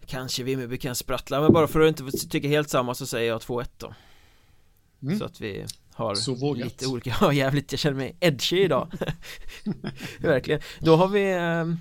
[0.05, 3.41] Kanske Vimmerby kan sprattla, men bara för att inte tycka helt samma så säger jag
[3.41, 3.93] 2-1 då.
[5.01, 5.19] Mm.
[5.19, 8.91] Så att vi har så lite olika, ja jävligt, jag känner mig edgy idag
[10.19, 11.75] Verkligen Då har vi eh,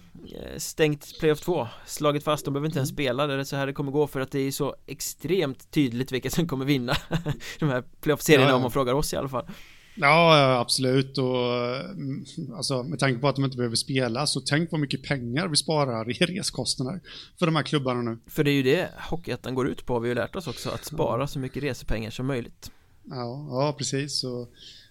[0.57, 2.97] stängt playoff 2 Slagit fast, de behöver inte ens mm.
[2.97, 6.12] spela det är så här det kommer gå för att det är så extremt tydligt
[6.12, 6.97] vilka som kommer vinna
[7.59, 8.57] De här playoff-serierna ja, ja.
[8.57, 9.47] om man frågar oss i alla fall
[9.95, 11.18] Ja, absolut.
[11.18, 11.55] Och
[11.91, 15.49] mm, alltså, med tanke på att de inte behöver spela, så tänk vad mycket pengar
[15.49, 17.01] vi sparar i reskostnader
[17.39, 18.18] för de här klubbarna nu.
[18.27, 20.71] För det är ju det Hockeyettan går ut på, vi har ju lärt oss också,
[20.71, 22.71] att spara så mycket resepengar som möjligt.
[23.05, 24.21] Ja, ja precis.
[24.21, 24.49] Så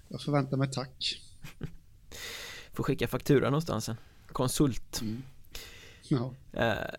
[0.08, 1.22] jag förväntar mig tack.
[2.74, 3.96] Får skicka faktura någonstans sen.
[4.32, 5.02] Konsult.
[5.02, 5.24] Mm.
[6.10, 6.34] Ja.
[6.54, 6.96] Eh,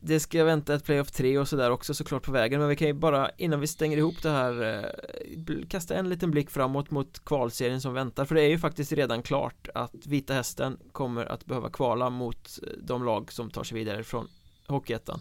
[0.00, 2.88] det ska vänta ett playoff 3 och sådär också såklart på vägen men vi kan
[2.88, 7.24] ju bara innan vi stänger ihop det här eh, kasta en liten blick framåt mot
[7.24, 11.46] kvalserien som väntar för det är ju faktiskt redan klart att Vita Hästen kommer att
[11.46, 14.28] behöva kvala mot eh, de lag som tar sig vidare från
[14.66, 15.20] Hockeyettan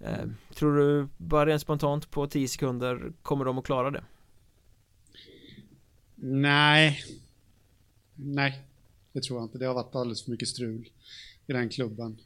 [0.00, 0.24] eh,
[0.54, 4.04] Tror du bara rent spontant på 10 sekunder kommer de att klara det?
[6.16, 7.00] Nej
[8.14, 8.68] Nej
[9.14, 10.88] Det tror jag inte, det har varit alldeles för mycket strul
[11.46, 12.20] i den klubben.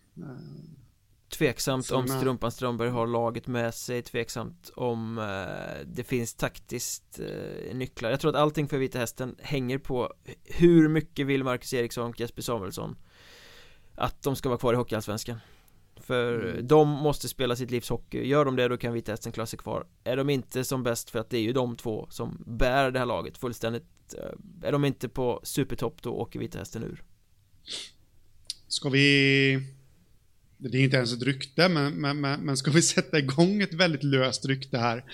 [1.29, 2.01] Tveksamt Såna.
[2.01, 4.03] om Strumpan Strömberg har laget med sig.
[4.03, 8.11] Tveksamt om eh, det finns taktiskt eh, nycklar.
[8.11, 10.13] Jag tror att allting för Vita Hästen hänger på
[10.45, 12.97] Hur mycket vill Marcus Eriksson och Jesper Samuelsson
[13.95, 15.39] Att de ska vara kvar i Hockeyallsvenskan.
[15.97, 16.67] För mm.
[16.67, 18.29] de måste spela sitt livs hockey.
[18.29, 19.87] Gör de det då kan Vita Hästen klara sig kvar.
[20.05, 22.99] Är de inte som bäst för att det är ju de två som bär det
[22.99, 27.03] här laget fullständigt eh, Är de inte på supertopp då åker Vita Hästen ur
[28.69, 29.79] Ska vi
[30.59, 33.75] det är inte ens ett rykte, men, men, men, men ska vi sätta igång ett
[33.75, 35.05] väldigt löst rykte här,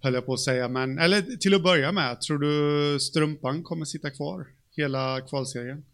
[0.00, 0.68] höll jag på att säga.
[0.68, 4.46] Men, eller till att börja med, tror du Strumpan kommer sitta kvar
[4.76, 5.84] hela kvalserien?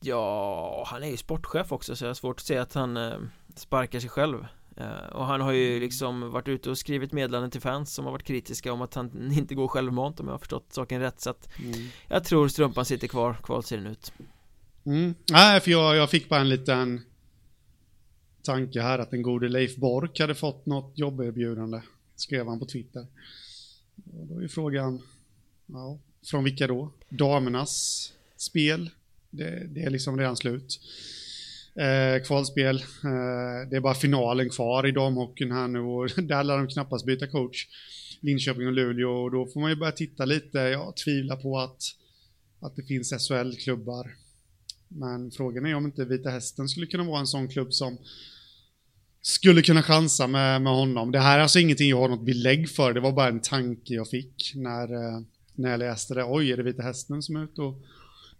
[0.00, 3.18] Ja, han är ju sportchef också så jag har svårt att se att han eh,
[3.56, 4.46] sparkar sig själv
[5.12, 8.26] Och han har ju liksom varit ute och skrivit meddelanden till fans som har varit
[8.26, 11.58] kritiska om att han inte går självmant om jag har förstått saken rätt så att
[11.58, 11.88] mm.
[12.08, 14.12] Jag tror Strumpan sitter kvar kvalserien ut
[14.84, 15.14] mm.
[15.30, 17.00] Nej, för jag, jag fick bara en liten
[18.42, 21.80] tanke här att den gode Leif Bork hade fått något jobberbjudande,
[22.16, 23.06] skrev han på Twitter.
[24.12, 25.02] Och då är frågan,
[25.66, 26.92] ja, från vilka då?
[27.08, 28.90] Damernas spel,
[29.30, 30.80] det, det är liksom redan slut.
[31.74, 36.56] Eh, kvalspel, eh, det är bara finalen kvar i damhockeyn här nu och där lär
[36.56, 37.66] de knappast byta coach.
[38.20, 41.82] Linköping och Luleå och då får man ju börja titta lite, jag tvivlar på att,
[42.60, 44.10] att det finns SHL-klubbar.
[44.88, 47.98] Men frågan är om inte Vita Hästen skulle kunna vara en sån klubb som
[49.22, 51.12] skulle kunna chansa med, med honom.
[51.12, 53.94] Det här är alltså ingenting jag har något belägg för, det var bara en tanke
[53.94, 55.20] jag fick när, eh,
[55.54, 56.24] när jag läste det.
[56.24, 57.82] Oj, är det Vita Hästen som är ute och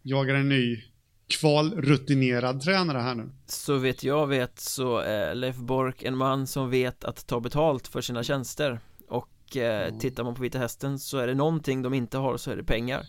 [0.02, 0.84] jagar en ny
[1.30, 3.30] kvalrutinerad tränare här nu?
[3.46, 7.88] Så vet jag vet så är Leif Bork en man som vet att ta betalt
[7.88, 9.98] för sina tjänster och eh, mm.
[9.98, 12.64] tittar man på Vita Hästen så är det någonting de inte har så är det
[12.64, 13.06] pengar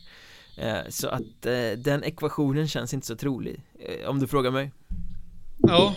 [0.57, 4.71] eh, så att eh, den ekvationen känns inte så trolig eh, om du frågar mig
[5.57, 5.95] Ja,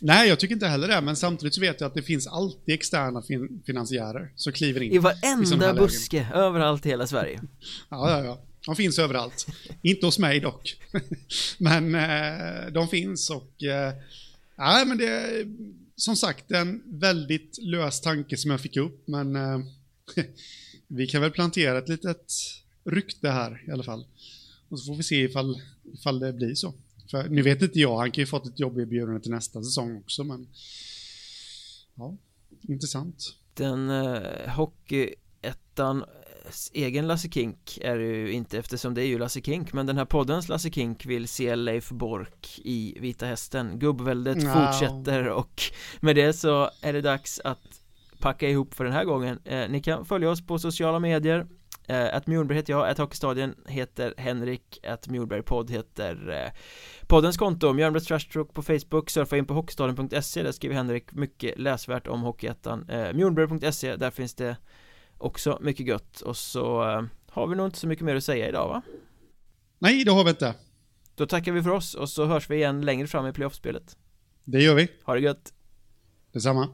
[0.00, 2.74] Nej, jag tycker inte heller det, men samtidigt så vet jag att det finns alltid
[2.74, 4.92] externa fin finansiärer som kliver in.
[4.92, 6.32] I varenda buske, lägen.
[6.32, 7.40] överallt i hela Sverige.
[7.90, 8.38] ja, ja, ja.
[8.66, 9.46] De finns överallt.
[9.82, 10.76] inte hos mig dock.
[11.58, 13.62] men eh, de finns och...
[13.62, 13.94] Eh,
[14.56, 15.46] ja, men det är
[15.96, 19.58] som sagt en väldigt lös tanke som jag fick upp, men eh,
[20.86, 22.32] vi kan väl plantera ett litet
[22.84, 24.06] rykte här i alla fall.
[24.68, 25.60] Och så får vi se ifall,
[25.94, 26.74] ifall det blir så.
[27.10, 30.24] För, nu vet inte jag, han kan ju fått ett jobberbjudande till nästa säsong också,
[30.24, 30.48] men...
[31.94, 32.16] Ja,
[32.62, 33.34] intressant.
[33.54, 36.04] Den eh, Hockeyettan
[36.72, 39.98] egen Lasse Kink är det ju inte eftersom det är ju Lasse Kink men den
[39.98, 43.78] här poddens Lasse Kink vill se Leif Bork i Vita Hästen.
[43.78, 44.48] Gubbväldet no.
[44.48, 45.62] fortsätter och
[46.00, 47.82] med det så är det dags att
[48.20, 49.38] packa ihop för den här gången.
[49.44, 51.46] Eh, Ni kan följa oss på sociala medier.
[51.88, 56.52] Eh, att Mjolberg heter jag, att Hockeystadien heter Henrik, att Mjolberg podd heter eh,
[57.06, 62.06] Poddens konto, Mjölnbergs Trashtalk på Facebook, surfa in på hockeystadion.se Där skriver Henrik mycket läsvärt
[62.06, 62.88] om Hockeyettan.
[62.88, 64.56] Eh, Mjolnberg.se, där finns det
[65.18, 66.20] också mycket gött.
[66.20, 68.82] Och så eh, har vi nog inte så mycket mer att säga idag va?
[69.78, 70.54] Nej, det har vi inte.
[71.14, 73.96] Då tackar vi för oss och så hörs vi igen längre fram i playoffspelet.
[74.44, 74.88] Det gör vi.
[75.04, 75.52] Ha det gött.
[76.32, 76.68] Detsamma